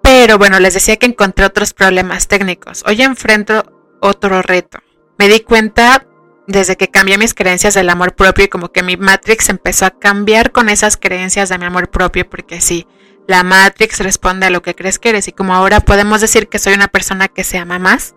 Pero 0.00 0.38
bueno, 0.38 0.60
les 0.60 0.74
decía 0.74 0.96
que 0.96 1.06
encontré 1.06 1.44
otros 1.44 1.72
problemas 1.72 2.28
técnicos. 2.28 2.84
Hoy 2.86 3.02
enfrento 3.02 3.64
otro 4.00 4.40
reto. 4.42 4.78
Me 5.18 5.28
di 5.28 5.40
cuenta 5.40 6.06
desde 6.46 6.76
que 6.76 6.88
cambié 6.88 7.18
mis 7.18 7.34
creencias 7.34 7.74
del 7.74 7.90
amor 7.90 8.14
propio 8.14 8.44
y 8.44 8.48
como 8.48 8.70
que 8.70 8.82
mi 8.82 8.96
Matrix 8.96 9.48
empezó 9.48 9.86
a 9.86 9.98
cambiar 9.98 10.52
con 10.52 10.68
esas 10.68 10.96
creencias 10.96 11.48
de 11.48 11.58
mi 11.58 11.64
amor 11.64 11.90
propio 11.90 12.28
porque 12.28 12.60
sí 12.60 12.86
la 13.26 13.42
Matrix 13.42 14.00
responde 14.00 14.46
a 14.46 14.50
lo 14.50 14.62
que 14.62 14.74
crees 14.74 14.98
que 14.98 15.10
eres 15.10 15.28
y 15.28 15.32
como 15.32 15.54
ahora 15.54 15.80
podemos 15.80 16.20
decir 16.20 16.48
que 16.48 16.58
soy 16.58 16.74
una 16.74 16.88
persona 16.88 17.28
que 17.28 17.44
se 17.44 17.58
ama 17.58 17.78
más. 17.78 18.14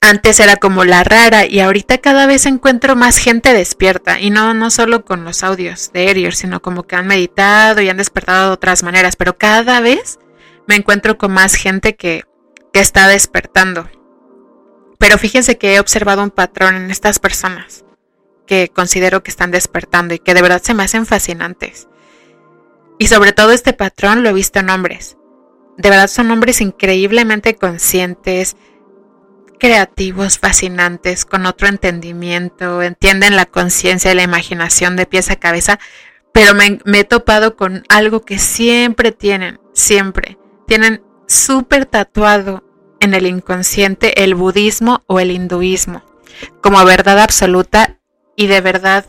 Antes 0.00 0.40
era 0.40 0.56
como 0.56 0.84
la 0.84 1.04
rara 1.04 1.46
y 1.46 1.60
ahorita 1.60 1.98
cada 1.98 2.26
vez 2.26 2.46
encuentro 2.46 2.96
más 2.96 3.18
gente 3.18 3.52
despierta 3.52 4.18
y 4.18 4.30
no, 4.30 4.52
no 4.52 4.70
solo 4.70 5.04
con 5.04 5.24
los 5.24 5.44
audios 5.44 5.92
de 5.92 6.10
Erier, 6.10 6.34
sino 6.34 6.60
como 6.60 6.82
que 6.82 6.96
han 6.96 7.06
meditado 7.06 7.80
y 7.80 7.88
han 7.88 7.98
despertado 7.98 8.48
de 8.48 8.54
otras 8.54 8.82
maneras, 8.82 9.14
pero 9.14 9.38
cada 9.38 9.80
vez 9.80 10.18
me 10.66 10.74
encuentro 10.74 11.18
con 11.18 11.32
más 11.32 11.54
gente 11.54 11.94
que, 11.94 12.24
que 12.72 12.80
está 12.80 13.06
despertando. 13.06 13.88
Pero 14.98 15.18
fíjense 15.18 15.56
que 15.56 15.74
he 15.74 15.80
observado 15.80 16.22
un 16.22 16.30
patrón 16.30 16.74
en 16.74 16.90
estas 16.90 17.18
personas 17.18 17.84
que 18.46 18.70
considero 18.74 19.22
que 19.22 19.30
están 19.30 19.50
despertando 19.52 20.14
y 20.14 20.18
que 20.18 20.34
de 20.34 20.42
verdad 20.42 20.62
se 20.62 20.74
me 20.74 20.82
hacen 20.82 21.06
fascinantes. 21.06 21.88
Y 22.98 23.08
sobre 23.08 23.32
todo 23.32 23.52
este 23.52 23.72
patrón 23.72 24.22
lo 24.22 24.28
he 24.28 24.32
visto 24.32 24.60
en 24.60 24.70
hombres. 24.70 25.16
De 25.78 25.90
verdad 25.90 26.08
son 26.08 26.30
hombres 26.30 26.60
increíblemente 26.60 27.56
conscientes, 27.56 28.56
creativos, 29.62 30.40
fascinantes, 30.40 31.24
con 31.24 31.46
otro 31.46 31.68
entendimiento, 31.68 32.82
entienden 32.82 33.36
la 33.36 33.46
conciencia 33.46 34.10
y 34.10 34.16
la 34.16 34.24
imaginación 34.24 34.96
de 34.96 35.06
pies 35.06 35.30
a 35.30 35.36
cabeza, 35.36 35.78
pero 36.32 36.52
me, 36.54 36.80
he 36.98 37.04
topado 37.04 37.54
con 37.54 37.84
algo 37.88 38.24
que 38.24 38.38
siempre 38.38 39.12
tienen, 39.12 39.60
siempre. 39.72 40.36
Tienen 40.66 41.04
súper 41.28 41.86
tatuado 41.86 42.64
en 42.98 43.14
el 43.14 43.26
inconsciente 43.26 44.24
el 44.24 44.34
budismo 44.34 45.04
o 45.06 45.20
el 45.20 45.30
hinduismo, 45.30 46.02
como 46.60 46.84
verdad 46.84 47.20
absoluta 47.20 48.00
y 48.34 48.48
de 48.48 48.60
verdad 48.60 49.06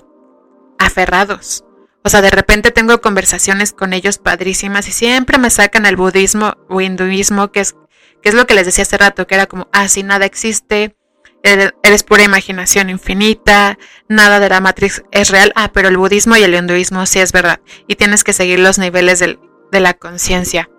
aferrados. 0.78 1.65
O 2.03 2.09
sea, 2.09 2.21
de 2.21 2.31
repente 2.31 2.71
tengo 2.71 2.99
conversaciones 2.99 3.71
con 3.71 3.93
ellos 3.93 4.17
padrísimas 4.17 4.87
y 4.87 4.91
siempre 4.91 5.37
me 5.37 5.49
sacan 5.49 5.85
el 5.85 5.95
budismo 5.95 6.55
o 6.69 6.81
hinduismo, 6.81 7.51
que 7.51 7.61
es, 7.61 7.75
que 8.21 8.29
es 8.29 8.35
lo 8.35 8.45
que 8.45 8.55
les 8.55 8.65
decía 8.65 8.81
hace 8.81 8.97
rato, 8.97 9.25
que 9.25 9.35
era 9.35 9.45
como, 9.45 9.69
ah, 9.71 9.87
si 9.87 10.03
nada 10.03 10.25
existe, 10.25 10.95
eres 11.43 12.03
pura 12.03 12.23
imaginación 12.23 12.89
infinita, 12.89 13.77
nada 14.07 14.39
de 14.39 14.49
la 14.49 14.61
Matrix 14.61 15.03
es 15.11 15.29
real, 15.29 15.51
ah, 15.55 15.71
pero 15.73 15.89
el 15.89 15.97
budismo 15.97 16.35
y 16.35 16.43
el 16.43 16.55
hinduismo 16.55 17.05
sí 17.05 17.19
es 17.19 17.31
verdad, 17.31 17.59
y 17.87 17.95
tienes 17.95 18.23
que 18.23 18.33
seguir 18.33 18.59
los 18.59 18.79
niveles 18.79 19.19
de 19.19 19.79
la 19.79 19.93
conciencia. 19.93 20.69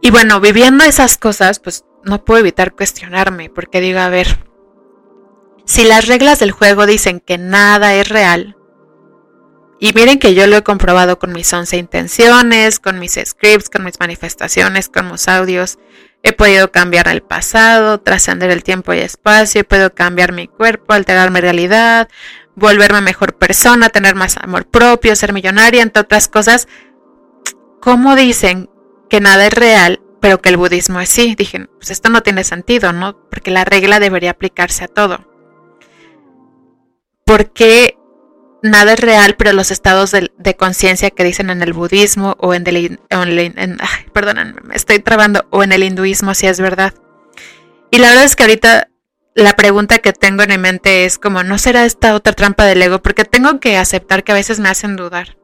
Y 0.00 0.10
bueno, 0.10 0.40
viviendo 0.40 0.84
esas 0.84 1.16
cosas, 1.16 1.60
pues 1.60 1.84
no 2.02 2.24
puedo 2.24 2.40
evitar 2.40 2.74
cuestionarme, 2.74 3.48
porque 3.48 3.80
digo, 3.80 4.00
a 4.00 4.10
ver, 4.10 4.38
si 5.64 5.84
las 5.84 6.06
reglas 6.06 6.38
del 6.40 6.50
juego 6.50 6.84
dicen 6.84 7.20
que 7.20 7.38
nada 7.38 7.94
es 7.94 8.10
real, 8.10 8.56
y 9.80 9.92
miren 9.92 10.18
que 10.18 10.34
yo 10.34 10.46
lo 10.46 10.56
he 10.56 10.62
comprobado 10.62 11.18
con 11.18 11.32
mis 11.32 11.52
11 11.52 11.76
intenciones, 11.76 12.78
con 12.78 12.98
mis 12.98 13.18
scripts, 13.22 13.68
con 13.68 13.84
mis 13.84 13.98
manifestaciones, 13.98 14.88
con 14.88 15.10
mis 15.10 15.28
audios. 15.28 15.78
He 16.22 16.32
podido 16.32 16.70
cambiar 16.70 17.08
el 17.08 17.22
pasado, 17.22 18.00
trascender 18.00 18.50
el 18.50 18.62
tiempo 18.62 18.94
y 18.94 19.00
espacio, 19.00 19.62
he 19.68 19.90
cambiar 19.90 20.32
mi 20.32 20.48
cuerpo, 20.48 20.94
alterar 20.94 21.30
mi 21.30 21.40
realidad, 21.40 22.08
volverme 22.54 23.00
mejor 23.02 23.36
persona, 23.36 23.90
tener 23.90 24.14
más 24.14 24.36
amor 24.38 24.66
propio, 24.66 25.16
ser 25.16 25.32
millonaria, 25.32 25.82
entre 25.82 26.02
otras 26.02 26.28
cosas. 26.28 26.68
¿Cómo 27.80 28.16
dicen 28.16 28.70
que 29.10 29.20
nada 29.20 29.46
es 29.46 29.52
real, 29.52 30.00
pero 30.20 30.40
que 30.40 30.48
el 30.48 30.56
budismo 30.56 31.00
es 31.00 31.10
sí? 31.10 31.34
Dije, 31.34 31.66
pues 31.66 31.90
esto 31.90 32.08
no 32.08 32.22
tiene 32.22 32.44
sentido, 32.44 32.92
¿no? 32.92 33.28
Porque 33.28 33.50
la 33.50 33.64
regla 33.64 34.00
debería 34.00 34.30
aplicarse 34.30 34.84
a 34.84 34.88
todo. 34.88 35.26
¿Por 37.26 37.52
qué 37.52 37.98
nada 38.64 38.94
es 38.94 39.00
real, 39.00 39.36
pero 39.36 39.52
los 39.52 39.70
estados 39.70 40.10
de, 40.10 40.56
conciencia 40.56 41.10
que 41.10 41.22
dicen 41.22 41.50
en 41.50 41.62
el 41.62 41.74
budismo 41.74 42.34
o 42.38 42.54
en 42.54 42.66
el, 42.66 42.98
perdón, 44.12 44.56
me 44.64 44.74
estoy 44.74 45.00
trabando, 45.00 45.46
o 45.50 45.62
en 45.62 45.72
el 45.72 45.84
hinduismo 45.84 46.34
sí 46.34 46.46
es 46.46 46.60
verdad. 46.60 46.94
Y 47.90 47.98
la 47.98 48.08
verdad 48.08 48.24
es 48.24 48.34
que 48.34 48.44
ahorita 48.44 48.88
la 49.34 49.54
pregunta 49.54 49.98
que 49.98 50.14
tengo 50.14 50.42
en 50.42 50.48
mi 50.48 50.58
mente 50.58 51.04
es 51.04 51.18
como, 51.18 51.42
¿no 51.42 51.58
será 51.58 51.84
esta 51.84 52.14
otra 52.14 52.32
trampa 52.32 52.64
del 52.64 52.80
ego? 52.80 53.02
Porque 53.02 53.24
tengo 53.24 53.60
que 53.60 53.76
aceptar 53.76 54.24
que 54.24 54.32
a 54.32 54.36
veces 54.36 54.60
me 54.60 54.70
hacen 54.70 54.96
dudar. 54.96 55.36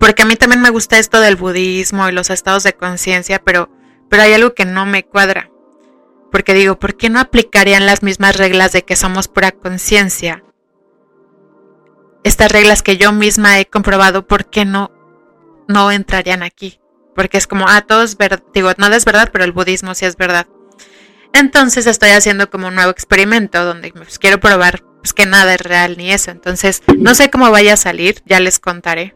Porque 0.00 0.22
a 0.22 0.26
mí 0.26 0.36
también 0.36 0.62
me 0.62 0.70
gusta 0.70 0.98
esto 0.98 1.20
del 1.20 1.36
budismo 1.36 2.08
y 2.08 2.12
los 2.12 2.30
estados 2.30 2.62
de 2.62 2.72
conciencia, 2.72 3.40
pero, 3.40 3.70
pero 4.08 4.22
hay 4.22 4.32
algo 4.32 4.54
que 4.54 4.64
no 4.64 4.86
me 4.86 5.04
cuadra. 5.04 5.50
Porque 6.32 6.54
digo, 6.54 6.78
¿por 6.78 6.96
qué 6.96 7.10
no 7.10 7.20
aplicarían 7.20 7.84
las 7.84 8.02
mismas 8.02 8.36
reglas 8.36 8.72
de 8.72 8.82
que 8.82 8.96
somos 8.96 9.28
pura 9.28 9.52
conciencia 9.52 10.44
estas 12.28 12.52
reglas 12.52 12.82
que 12.82 12.96
yo 12.96 13.12
misma 13.12 13.58
he 13.58 13.66
comprobado, 13.66 14.26
¿por 14.26 14.46
qué 14.46 14.64
no, 14.64 14.92
no 15.66 15.90
entrarían 15.90 16.42
aquí? 16.42 16.80
Porque 17.14 17.38
es 17.38 17.46
como, 17.46 17.66
ah, 17.68 17.80
todo 17.82 18.02
es 18.02 18.16
verdad, 18.16 18.42
digo, 18.54 18.70
nada 18.76 18.96
es 18.96 19.04
verdad, 19.04 19.30
pero 19.32 19.44
el 19.44 19.52
budismo 19.52 19.94
sí 19.94 20.04
es 20.04 20.16
verdad. 20.16 20.46
Entonces 21.32 21.86
estoy 21.86 22.10
haciendo 22.10 22.48
como 22.50 22.68
un 22.68 22.74
nuevo 22.74 22.90
experimento 22.90 23.64
donde 23.64 23.92
pues, 23.92 24.18
quiero 24.18 24.40
probar 24.40 24.82
pues, 25.00 25.12
que 25.12 25.26
nada 25.26 25.54
es 25.54 25.60
real 25.60 25.96
ni 25.96 26.12
eso. 26.12 26.30
Entonces 26.30 26.82
no 26.96 27.14
sé 27.14 27.30
cómo 27.30 27.50
vaya 27.50 27.74
a 27.74 27.76
salir, 27.76 28.22
ya 28.26 28.40
les 28.40 28.58
contaré. 28.58 29.14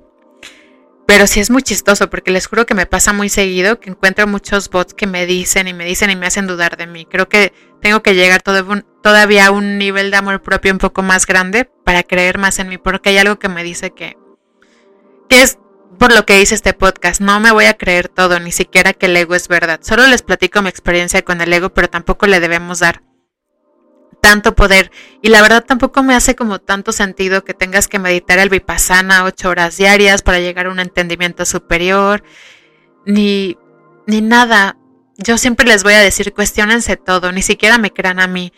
Pero 1.13 1.27
sí 1.27 1.41
es 1.41 1.51
muy 1.51 1.61
chistoso 1.61 2.09
porque 2.09 2.31
les 2.31 2.47
juro 2.47 2.65
que 2.65 2.73
me 2.73 2.87
pasa 2.87 3.13
muy 3.13 3.29
seguido 3.29 3.79
que 3.79 3.91
encuentro 3.91 4.27
muchos 4.27 4.71
bots 4.71 4.95
que 4.95 5.07
me 5.07 5.27
dicen 5.27 5.69
y 5.69 5.75
me 5.75 5.85
dicen 5.85 6.09
y 6.09 6.17
me 6.17 6.25
hacen 6.25 6.47
dudar 6.47 6.79
de 6.79 6.87
mí. 6.87 7.05
Creo 7.05 7.29
que 7.29 7.53
tengo 7.83 8.03
que 8.03 8.15
llegar 8.15 8.41
todavía 8.41 9.47
a 9.47 9.51
un 9.51 9.77
nivel 9.77 10.11
de 10.11 10.17
amor 10.17 10.41
propio 10.41 10.73
un 10.73 10.79
poco 10.79 11.03
más 11.03 11.27
grande 11.27 11.67
para 11.85 12.03
creer 12.03 12.39
más 12.39 12.59
en 12.61 12.71
mí 12.71 12.79
porque 12.79 13.11
hay 13.11 13.19
algo 13.19 13.39
que 13.39 13.51
me 13.51 13.63
dice 13.63 13.91
que, 13.91 14.17
que 15.29 15.43
es 15.43 15.59
por 15.99 16.15
lo 16.15 16.25
que 16.25 16.41
hice 16.41 16.55
este 16.55 16.73
podcast. 16.73 17.21
No 17.21 17.41
me 17.41 17.53
voy 17.53 17.67
a 17.67 17.77
creer 17.77 18.09
todo, 18.09 18.41
ni 18.41 18.51
siquiera 18.51 18.95
que 18.95 19.05
el 19.05 19.15
ego 19.15 19.35
es 19.35 19.49
verdad. 19.49 19.81
Solo 19.83 20.07
les 20.07 20.23
platico 20.23 20.63
mi 20.63 20.71
experiencia 20.71 21.21
con 21.21 21.43
el 21.43 21.53
ego, 21.53 21.75
pero 21.75 21.91
tampoco 21.91 22.27
le 22.27 22.41
debemos 22.41 22.79
dar 22.79 23.03
tanto 24.23 24.55
poder. 24.55 24.93
Y 25.21 25.29
la 25.29 25.43
verdad 25.43 25.65
tampoco 25.65 26.03
me 26.03 26.15
hace 26.15 26.37
como 26.37 26.61
tanto 26.61 26.93
sentido 26.93 27.45
que 27.45 27.55
tengas 27.55 27.89
que 27.89 27.99
meditar 27.99 28.39
el 28.39 28.49
vipassana 28.49 29.25
ocho 29.25 29.49
horas 29.51 29.77
diarias 29.77 30.23
para 30.23 30.39
llegar 30.39 30.67
a 30.67 30.71
un 30.71 30.79
entendimiento 30.79 31.45
superior. 31.45 32.23
Ni, 33.05 33.59
ni 34.07 34.21
nada. 34.21 34.79
Yo 35.19 35.37
siempre 35.39 35.67
les 35.67 35.83
voy 35.83 35.95
a 35.95 36.01
decir, 36.01 36.33
cuestionense 36.33 36.97
todo, 36.97 37.33
ni 37.33 37.43
siquiera 37.43 37.79
me 37.79 37.93
crean 37.93 38.21
a 38.21 38.29
mí. 38.29 38.53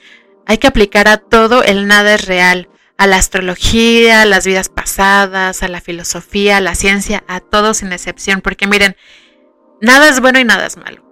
Hay 0.47 0.59
que 0.59 0.67
aplicar 0.67 1.09
a 1.09 1.17
todo 1.17 1.65
el 1.65 1.87
nada 1.87 2.15
es 2.15 2.27
real 2.27 2.69
a 2.97 3.07
la 3.07 3.17
astrología, 3.17 4.23
a 4.23 4.27
las 4.27 4.47
vidas 4.47 4.69
pasadas, 4.69 5.63
a 5.63 5.69
la 5.69 5.81
filosofía, 5.81 6.59
a 6.59 6.61
la 6.61 6.75
ciencia, 6.75 7.25
a 7.27 7.41
todo 7.41 7.75
sin 7.75 7.93
excepción, 7.93 8.41
porque 8.41 8.67
miren, 8.67 8.97
nada 9.81 10.09
es 10.09 10.21
bueno 10.21 10.39
y 10.39 10.45
nada 10.45 10.67
es 10.67 10.77
malo. 10.77 11.03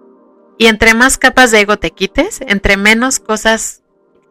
Y 0.57 0.67
entre 0.67 0.93
más 0.93 1.17
capas 1.17 1.51
de 1.51 1.61
ego 1.61 1.77
te 1.77 1.91
quites, 1.91 2.39
entre 2.47 2.77
menos 2.77 3.19
cosas, 3.19 3.82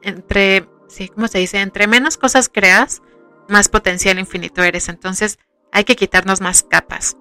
entre, 0.02 0.68
sí, 0.88 1.08
¿cómo 1.08 1.28
se 1.28 1.38
dice? 1.38 1.60
Entre 1.60 1.86
menos 1.86 2.16
cosas 2.16 2.48
creas, 2.48 3.02
más 3.48 3.68
potencial 3.68 4.18
infinito 4.18 4.62
eres. 4.62 4.88
Entonces 4.88 5.38
hay 5.72 5.84
que 5.84 5.96
quitarnos 5.96 6.40
más 6.40 6.62
capas. 6.62 7.16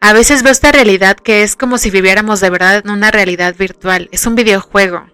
A 0.00 0.12
veces 0.12 0.42
veo 0.42 0.52
esta 0.52 0.72
realidad 0.72 1.16
que 1.16 1.42
es 1.42 1.56
como 1.56 1.76
si 1.76 1.90
viviéramos 1.90 2.40
de 2.40 2.50
verdad 2.50 2.82
en 2.84 2.90
una 2.90 3.10
realidad 3.10 3.54
virtual. 3.56 4.08
Es 4.12 4.26
un 4.26 4.36
videojuego 4.36 5.06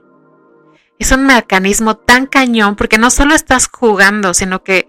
es 0.98 1.12
un 1.12 1.26
mecanismo 1.26 1.96
tan 1.96 2.26
cañón, 2.26 2.76
porque 2.76 2.98
no 2.98 3.10
solo 3.10 3.34
estás 3.34 3.68
jugando, 3.68 4.34
sino 4.34 4.62
que 4.62 4.88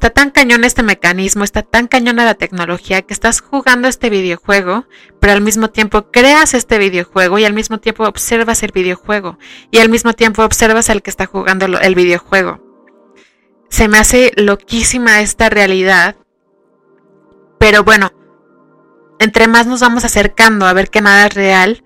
está 0.00 0.08
tan 0.08 0.30
cañón 0.30 0.64
este 0.64 0.82
mecanismo, 0.82 1.44
está 1.44 1.62
tan 1.62 1.86
cañona 1.86 2.24
la 2.24 2.32
tecnología 2.32 3.02
que 3.02 3.12
estás 3.12 3.42
jugando 3.42 3.86
este 3.86 4.08
videojuego, 4.08 4.86
pero 5.20 5.34
al 5.34 5.42
mismo 5.42 5.68
tiempo 5.68 6.10
creas 6.10 6.54
este 6.54 6.78
videojuego 6.78 7.38
y 7.38 7.44
al 7.44 7.52
mismo 7.52 7.80
tiempo 7.80 8.04
observas 8.04 8.62
el 8.62 8.72
videojuego 8.72 9.38
y 9.70 9.76
al 9.76 9.90
mismo 9.90 10.14
tiempo 10.14 10.42
observas 10.42 10.88
al 10.88 11.02
que 11.02 11.10
está 11.10 11.26
jugando 11.26 11.66
el 11.66 11.94
videojuego. 11.94 12.64
Se 13.68 13.88
me 13.88 13.98
hace 13.98 14.32
loquísima 14.36 15.20
esta 15.20 15.50
realidad, 15.50 16.16
pero 17.58 17.84
bueno, 17.84 18.10
entre 19.18 19.48
más 19.48 19.66
nos 19.66 19.80
vamos 19.80 20.06
acercando 20.06 20.64
a 20.64 20.72
ver 20.72 20.88
que 20.88 21.02
nada 21.02 21.26
es 21.26 21.34
real, 21.34 21.84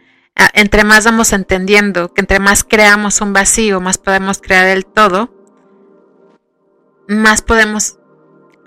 entre 0.52 0.84
más 0.84 1.04
vamos 1.04 1.32
entendiendo, 1.32 2.14
que 2.14 2.20
entre 2.20 2.38
más 2.38 2.62
creamos 2.62 3.20
un 3.20 3.32
vacío, 3.32 3.80
más 3.80 3.98
podemos 3.98 4.38
crear 4.40 4.68
el 4.68 4.86
todo, 4.86 5.34
más 7.08 7.42
podemos 7.42 7.98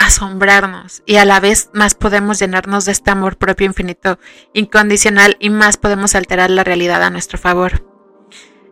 asombrarnos 0.08 1.04
y 1.06 1.18
a 1.18 1.26
la 1.26 1.40
vez 1.40 1.70
más 1.74 1.96
podemos 1.96 2.40
llenarnos 2.40 2.86
de 2.86 2.92
este 2.92 3.12
amor 3.12 3.38
propio 3.38 3.68
infinito, 3.68 4.20
incondicional 4.54 5.38
y 5.40 5.50
más 5.50 5.78
podemos 5.78 6.16
alterar 6.16 6.50
la 6.50 6.64
realidad 6.64 7.04
a 7.04 7.10
nuestro 7.10 7.38
favor. 7.38 7.86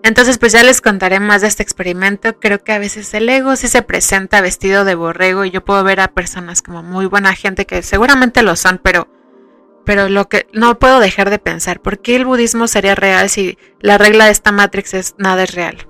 Entonces 0.03 0.37
pues 0.37 0.53
ya 0.53 0.63
les 0.63 0.81
contaré 0.81 1.19
más 1.19 1.41
de 1.41 1.47
este 1.47 1.63
experimento. 1.63 2.39
Creo 2.39 2.63
que 2.63 2.73
a 2.73 2.79
veces 2.79 3.13
el 3.13 3.27
ego 3.27 3.55
sí 3.55 3.67
se 3.67 3.81
presenta 3.81 4.41
vestido 4.41 4.85
de 4.85 4.95
borrego 4.95 5.45
y 5.45 5.51
yo 5.51 5.65
puedo 5.65 5.83
ver 5.83 5.99
a 5.99 6.09
personas 6.09 6.61
como 6.61 6.83
muy 6.83 7.05
buena 7.05 7.33
gente 7.33 7.65
que 7.65 7.81
seguramente 7.81 8.43
lo 8.43 8.55
son, 8.55 8.79
pero 8.83 9.07
pero 9.85 10.09
lo 10.09 10.27
que 10.27 10.47
no 10.51 10.79
puedo 10.79 10.99
dejar 10.99 11.29
de 11.29 11.37
pensar, 11.37 11.79
¿por 11.79 11.99
qué 11.99 12.15
el 12.15 12.25
budismo 12.25 12.67
sería 12.67 12.95
real 12.95 13.29
si 13.29 13.57
la 13.79 13.99
regla 13.99 14.25
de 14.25 14.31
esta 14.31 14.51
Matrix 14.51 14.95
es 14.95 15.15
nada 15.19 15.43
es 15.43 15.53
real? 15.53 15.87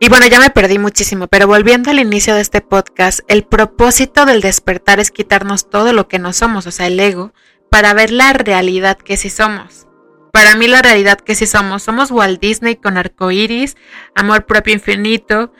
Y 0.00 0.08
bueno, 0.08 0.26
ya 0.28 0.38
me 0.38 0.50
perdí 0.50 0.78
muchísimo, 0.78 1.26
pero 1.26 1.48
volviendo 1.48 1.90
al 1.90 1.98
inicio 1.98 2.34
de 2.34 2.40
este 2.40 2.60
podcast, 2.60 3.20
el 3.26 3.44
propósito 3.44 4.26
del 4.26 4.40
despertar 4.40 5.00
es 5.00 5.10
quitarnos 5.10 5.68
todo 5.68 5.92
lo 5.92 6.06
que 6.06 6.20
no 6.20 6.32
somos, 6.32 6.68
o 6.68 6.70
sea, 6.70 6.86
el 6.86 7.00
ego, 7.00 7.32
para 7.68 7.94
ver 7.94 8.12
la 8.12 8.32
realidad 8.32 8.96
que 8.96 9.16
sí 9.16 9.28
somos. 9.28 9.88
Para 10.32 10.54
mí 10.54 10.68
la 10.68 10.82
realidad 10.82 11.18
que 11.18 11.34
sí 11.34 11.46
somos, 11.46 11.82
somos 11.82 12.12
Walt 12.12 12.40
Disney 12.40 12.76
con 12.76 12.96
arcoiris, 12.96 13.76
amor 14.14 14.46
propio 14.46 14.74
infinito, 14.74 15.52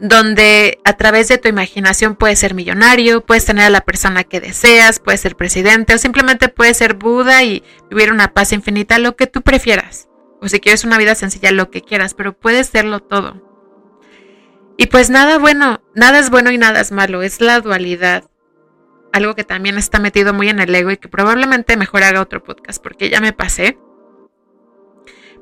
donde 0.00 0.80
a 0.84 0.94
través 0.94 1.28
de 1.28 1.38
tu 1.38 1.46
imaginación 1.48 2.16
puedes 2.16 2.40
ser 2.40 2.52
millonario, 2.52 3.24
puedes 3.24 3.44
tener 3.44 3.64
a 3.64 3.70
la 3.70 3.82
persona 3.82 4.24
que 4.24 4.40
deseas, 4.40 4.98
puedes 4.98 5.20
ser 5.20 5.36
presidente 5.36 5.94
o 5.94 5.98
simplemente 5.98 6.48
puedes 6.48 6.78
ser 6.78 6.94
Buda 6.94 7.44
y 7.44 7.62
vivir 7.90 8.10
una 8.10 8.34
paz 8.34 8.52
infinita, 8.52 8.98
lo 8.98 9.14
que 9.14 9.28
tú 9.28 9.42
prefieras. 9.42 10.08
O 10.40 10.48
si 10.48 10.58
quieres 10.58 10.82
una 10.82 10.98
vida 10.98 11.14
sencilla, 11.14 11.52
lo 11.52 11.70
que 11.70 11.80
quieras, 11.80 12.14
pero 12.14 12.36
puedes 12.36 12.66
serlo 12.66 12.98
todo. 12.98 13.53
Y 14.76 14.86
pues 14.86 15.10
nada 15.10 15.38
bueno, 15.38 15.82
nada 15.94 16.18
es 16.18 16.30
bueno 16.30 16.50
y 16.50 16.58
nada 16.58 16.80
es 16.80 16.92
malo, 16.92 17.22
es 17.22 17.40
la 17.40 17.60
dualidad. 17.60 18.24
Algo 19.12 19.34
que 19.34 19.44
también 19.44 19.78
está 19.78 20.00
metido 20.00 20.34
muy 20.34 20.48
en 20.48 20.58
el 20.58 20.74
ego 20.74 20.90
y 20.90 20.96
que 20.96 21.08
probablemente 21.08 21.76
mejor 21.76 22.02
haga 22.02 22.20
otro 22.20 22.42
podcast 22.42 22.82
porque 22.82 23.10
ya 23.10 23.20
me 23.20 23.32
pasé. 23.32 23.78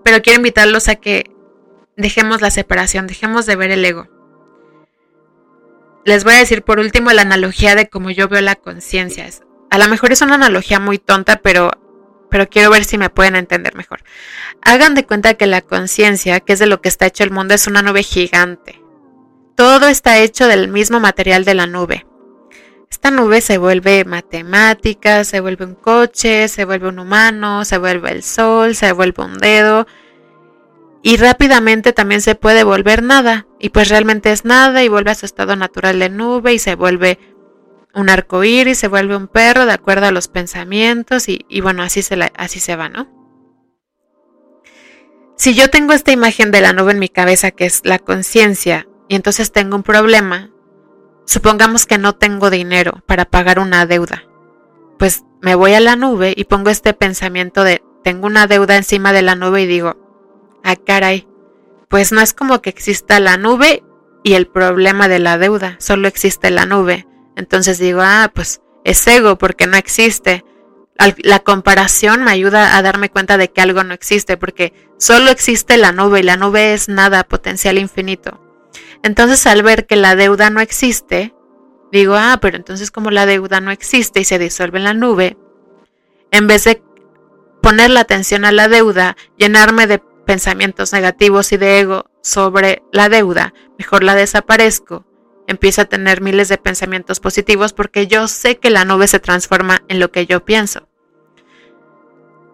Pero 0.05 0.21
quiero 0.21 0.38
invitarlos 0.38 0.88
a 0.88 0.97
que 0.97 1.31
dejemos 1.97 2.42
la 2.42 2.51
separación, 2.51 3.07
dejemos 3.07 3.47
de 3.47 3.57
ver 3.57 3.71
el 3.71 3.85
ego 3.85 4.09
les 6.05 6.25
voy 6.25 6.35
a 6.35 6.38
decir 6.38 6.62
por 6.62 6.79
último 6.79 7.12
la 7.12 7.23
analogía 7.23 7.75
de 7.75 7.88
cómo 7.88 8.11
yo 8.11 8.29
veo 8.29 8.40
la 8.40 8.57
conciencia. 8.57 9.29
A 9.71 9.79
lo 9.79 9.88
mejor 9.88 10.12
es 10.12 10.21
una 10.21 10.35
analogía 10.35 10.81
muy 10.81 10.99
tonta, 10.99 11.37
pero, 11.37 11.71
pero 12.31 12.49
quiero 12.49 12.71
ver 12.71 12.85
si 12.85 12.99
me 12.99 13.11
pueden 13.11 13.37
entender 13.37 13.75
mejor. 13.75 14.03
Hagan 14.62 14.95
de 14.95 15.07
cuenta 15.07 15.35
que 15.35 15.47
la 15.47 15.62
conciencia, 15.62 16.40
que 16.40 16.53
es 16.55 16.59
de 16.59 16.66
lo 16.66 16.81
que 16.81 16.88
está 16.88 17.07
hecho 17.07 17.25
el 17.25 17.31
mundo, 17.31 17.55
es 17.55 17.66
una 17.66 17.83
nube 17.83 18.03
gigante. 18.03 18.82
Todo 19.62 19.87
está 19.87 20.18
hecho 20.18 20.48
del 20.48 20.66
mismo 20.66 20.98
material 20.98 21.44
de 21.44 21.55
la 21.55 21.68
nube. 21.68 22.05
Esta 22.90 23.12
nube 23.12 23.40
se 23.40 23.59
vuelve 23.59 24.05
matemática, 24.05 25.22
se 25.22 25.38
vuelve 25.38 25.64
un 25.64 25.77
coche, 25.77 26.48
se 26.48 26.64
vuelve 26.64 26.88
un 26.88 26.98
humano, 26.98 27.64
se 27.64 27.79
vuelve 27.79 28.11
el 28.11 28.25
sol, 28.25 28.75
se 28.75 28.90
vuelve 28.90 29.22
un 29.22 29.38
dedo, 29.38 29.87
y 31.01 31.16
rápidamente 31.16 31.92
también 31.92 32.22
se 32.22 32.35
puede 32.35 32.64
volver 32.64 33.05
nada 33.05 33.46
y 33.61 33.68
pues 33.68 33.88
realmente 33.88 34.33
es 34.33 34.44
nada 34.44 34.83
y 34.83 34.88
vuelve 34.88 35.12
a 35.12 35.14
su 35.14 35.27
estado 35.27 35.55
natural 35.55 36.01
de 36.01 36.09
nube 36.09 36.55
y 36.55 36.59
se 36.59 36.75
vuelve 36.75 37.20
un 37.94 38.11
arco 38.11 38.42
iris, 38.42 38.79
se 38.79 38.88
vuelve 38.88 39.14
un 39.14 39.29
perro 39.29 39.64
de 39.64 39.75
acuerdo 39.75 40.07
a 40.07 40.11
los 40.11 40.27
pensamientos 40.27 41.29
y, 41.29 41.61
bueno, 41.61 41.85
así 41.85 42.03
se, 42.03 42.18
así 42.35 42.59
se 42.59 42.75
va, 42.75 42.88
¿no? 42.88 43.07
Si 45.37 45.55
yo 45.55 45.70
tengo 45.70 45.92
esta 45.92 46.11
imagen 46.11 46.51
de 46.51 46.62
la 46.62 46.72
nube 46.72 46.90
en 46.90 46.98
mi 46.98 47.09
cabeza 47.09 47.53
que 47.53 47.66
es 47.66 47.83
la 47.85 48.01
conciencia 48.01 48.88
y 49.12 49.14
entonces 49.14 49.53
tengo 49.53 49.77
un 49.77 49.83
problema, 49.83 50.48
supongamos 51.27 51.85
que 51.85 51.98
no 51.98 52.14
tengo 52.14 52.48
dinero 52.48 53.03
para 53.05 53.27
pagar 53.27 53.59
una 53.59 53.85
deuda, 53.85 54.25
pues 54.98 55.25
me 55.42 55.55
voy 55.55 55.75
a 55.75 55.81
la 55.81 55.96
nube 55.96 56.33
y 56.35 56.44
pongo 56.44 56.70
este 56.70 56.94
pensamiento 56.94 57.62
de 57.62 57.85
tengo 58.03 58.27
una 58.27 58.46
deuda 58.46 58.75
encima 58.75 59.12
de 59.12 59.20
la 59.20 59.35
nube 59.35 59.61
y 59.61 59.66
digo, 59.66 59.98
Ah, 60.62 60.77
caray. 60.77 61.29
Pues 61.90 62.11
no 62.11 62.22
es 62.22 62.33
como 62.33 62.62
que 62.62 62.70
exista 62.70 63.20
la 63.20 63.37
nube 63.37 63.85
y 64.22 64.33
el 64.33 64.46
problema 64.46 65.09
de 65.09 65.18
la 65.18 65.37
deuda, 65.37 65.77
solo 65.79 66.09
existe 66.09 66.51
la 66.51 66.64
nube. 66.64 67.07
Entonces 67.37 67.79
digo, 67.79 68.01
ah, 68.03 68.31
pues 68.35 68.62
es 68.83 69.07
ego 69.07 69.37
porque 69.37 69.66
no 69.66 69.77
existe. 69.77 70.42
La 71.18 71.40
comparación 71.40 72.25
me 72.25 72.31
ayuda 72.31 72.79
a 72.79 72.83
darme 72.83 73.11
cuenta 73.11 73.37
de 73.37 73.51
que 73.51 73.61
algo 73.61 73.85
no 73.85 73.92
existe 73.92 74.38
porque 74.38 74.72
solo 74.96 75.31
existe 75.31 75.77
la 75.77 75.92
nube 75.92 76.20
y 76.20 76.22
la 76.22 76.38
nube 76.38 76.72
es 76.72 76.88
nada, 76.88 77.25
potencial 77.25 77.77
infinito. 77.77 78.40
Entonces 79.02 79.46
al 79.46 79.62
ver 79.62 79.86
que 79.86 79.96
la 79.96 80.16
deuda 80.16 80.50
no 80.50 80.60
existe, 80.60 81.34
digo, 81.90 82.14
ah, 82.14 82.38
pero 82.40 82.56
entonces 82.56 82.90
como 82.90 83.10
la 83.10 83.26
deuda 83.26 83.60
no 83.60 83.70
existe 83.70 84.20
y 84.20 84.24
se 84.24 84.38
disuelve 84.38 84.78
en 84.78 84.84
la 84.84 84.94
nube, 84.94 85.36
en 86.30 86.46
vez 86.46 86.64
de 86.64 86.82
poner 87.60 87.90
la 87.90 88.00
atención 88.00 88.44
a 88.44 88.52
la 88.52 88.68
deuda, 88.68 89.16
llenarme 89.36 89.86
de 89.86 89.98
pensamientos 89.98 90.92
negativos 90.92 91.52
y 91.52 91.56
de 91.56 91.80
ego 91.80 92.10
sobre 92.22 92.82
la 92.92 93.08
deuda, 93.08 93.54
mejor 93.78 94.04
la 94.04 94.14
desaparezco. 94.14 95.04
Empiezo 95.48 95.82
a 95.82 95.86
tener 95.86 96.20
miles 96.20 96.48
de 96.48 96.58
pensamientos 96.58 97.20
positivos 97.20 97.72
porque 97.72 98.06
yo 98.06 98.28
sé 98.28 98.58
que 98.58 98.70
la 98.70 98.84
nube 98.84 99.08
se 99.08 99.18
transforma 99.18 99.82
en 99.88 99.98
lo 99.98 100.12
que 100.12 100.26
yo 100.26 100.44
pienso. 100.44 100.88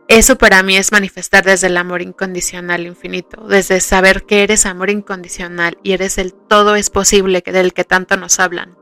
Eso 0.09 0.39
para 0.39 0.63
mí 0.63 0.77
es 0.77 0.91
manifestar 0.91 1.45
desde 1.45 1.67
el 1.67 1.77
amor 1.77 2.03
incondicional 2.03 2.87
infinito, 2.87 3.47
desde 3.47 3.81
saber 3.81 4.25
que 4.25 4.43
eres 4.43 4.67
amor 4.67 4.91
incondicional 4.91 5.79
y 5.83 5.93
eres 5.93 6.19
el 6.19 6.33
todo 6.33 6.75
es 6.75 6.91
posible 6.91 7.43
del 7.45 7.75
que 7.75 7.85
tanto 7.85 8.17
nos 8.17 8.41
hablan. 8.41 8.77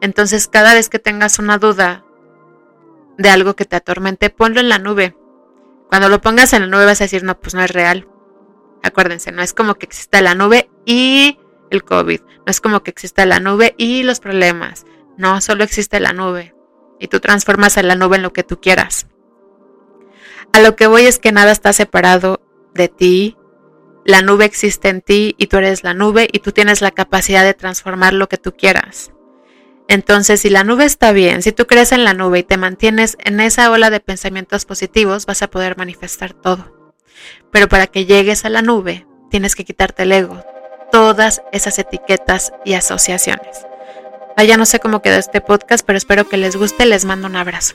Entonces 0.00 0.46
cada 0.46 0.74
vez 0.74 0.88
que 0.88 0.98
tengas 0.98 1.38
una 1.38 1.58
duda 1.58 2.04
de 3.16 3.30
algo 3.30 3.56
que 3.56 3.64
te 3.64 3.76
atormente, 3.76 4.30
ponlo 4.30 4.60
en 4.60 4.68
la 4.68 4.78
nube. 4.78 5.16
Cuando 5.88 6.08
lo 6.08 6.20
pongas 6.20 6.52
en 6.52 6.62
la 6.62 6.68
nube 6.68 6.84
vas 6.84 7.00
a 7.00 7.04
decir, 7.04 7.24
no, 7.24 7.40
pues 7.40 7.54
no 7.54 7.62
es 7.62 7.72
real 7.72 8.06
Acuérdense, 8.82 9.32
no 9.32 9.42
es 9.42 9.52
como 9.52 9.74
que 9.74 9.86
exista 9.86 10.20
la 10.22 10.34
nube 10.34 10.70
y 10.86 11.38
el 11.70 11.84
COVID, 11.84 12.20
no 12.20 12.44
es 12.46 12.60
como 12.60 12.82
que 12.82 12.90
exista 12.90 13.26
la 13.26 13.40
nube 13.40 13.74
y 13.76 14.02
los 14.02 14.20
problemas, 14.20 14.86
no, 15.16 15.40
solo 15.40 15.64
existe 15.64 16.00
la 16.00 16.12
nube 16.12 16.54
y 17.00 17.08
tú 17.08 17.20
transformas 17.20 17.76
a 17.76 17.82
la 17.82 17.96
nube 17.96 18.16
en 18.16 18.22
lo 18.22 18.32
que 18.32 18.44
tú 18.44 18.60
quieras. 18.60 19.06
A 20.52 20.60
lo 20.60 20.76
que 20.76 20.86
voy 20.86 21.06
es 21.06 21.18
que 21.18 21.32
nada 21.32 21.52
está 21.52 21.72
separado 21.72 22.40
de 22.74 22.88
ti, 22.88 23.36
la 24.04 24.22
nube 24.22 24.46
existe 24.46 24.88
en 24.88 25.02
ti 25.02 25.34
y 25.38 25.48
tú 25.48 25.58
eres 25.58 25.84
la 25.84 25.92
nube 25.92 26.28
y 26.32 26.38
tú 26.38 26.52
tienes 26.52 26.80
la 26.80 26.90
capacidad 26.90 27.44
de 27.44 27.54
transformar 27.54 28.14
lo 28.14 28.28
que 28.28 28.38
tú 28.38 28.52
quieras. 28.52 29.12
Entonces, 29.86 30.40
si 30.40 30.50
la 30.50 30.64
nube 30.64 30.84
está 30.84 31.12
bien, 31.12 31.42
si 31.42 31.52
tú 31.52 31.66
crees 31.66 31.92
en 31.92 32.04
la 32.04 32.14
nube 32.14 32.40
y 32.40 32.42
te 32.42 32.56
mantienes 32.56 33.16
en 33.24 33.40
esa 33.40 33.70
ola 33.70 33.90
de 33.90 34.00
pensamientos 34.00 34.64
positivos, 34.64 35.26
vas 35.26 35.42
a 35.42 35.50
poder 35.50 35.76
manifestar 35.76 36.34
todo. 36.34 36.92
Pero 37.50 37.68
para 37.68 37.86
que 37.86 38.04
llegues 38.04 38.44
a 38.44 38.50
la 38.50 38.62
nube, 38.62 39.06
tienes 39.30 39.54
que 39.54 39.64
quitarte 39.64 40.04
el 40.04 40.12
ego, 40.12 40.42
todas 40.92 41.42
esas 41.52 41.78
etiquetas 41.78 42.52
y 42.64 42.74
asociaciones. 42.74 43.66
Vaya, 44.36 44.56
no 44.56 44.66
sé 44.66 44.78
cómo 44.78 45.02
quedó 45.02 45.16
este 45.16 45.40
podcast, 45.40 45.84
pero 45.84 45.96
espero 45.96 46.28
que 46.28 46.36
les 46.36 46.56
guste. 46.56 46.86
Les 46.86 47.04
mando 47.04 47.26
un 47.26 47.36
abrazo. 47.36 47.74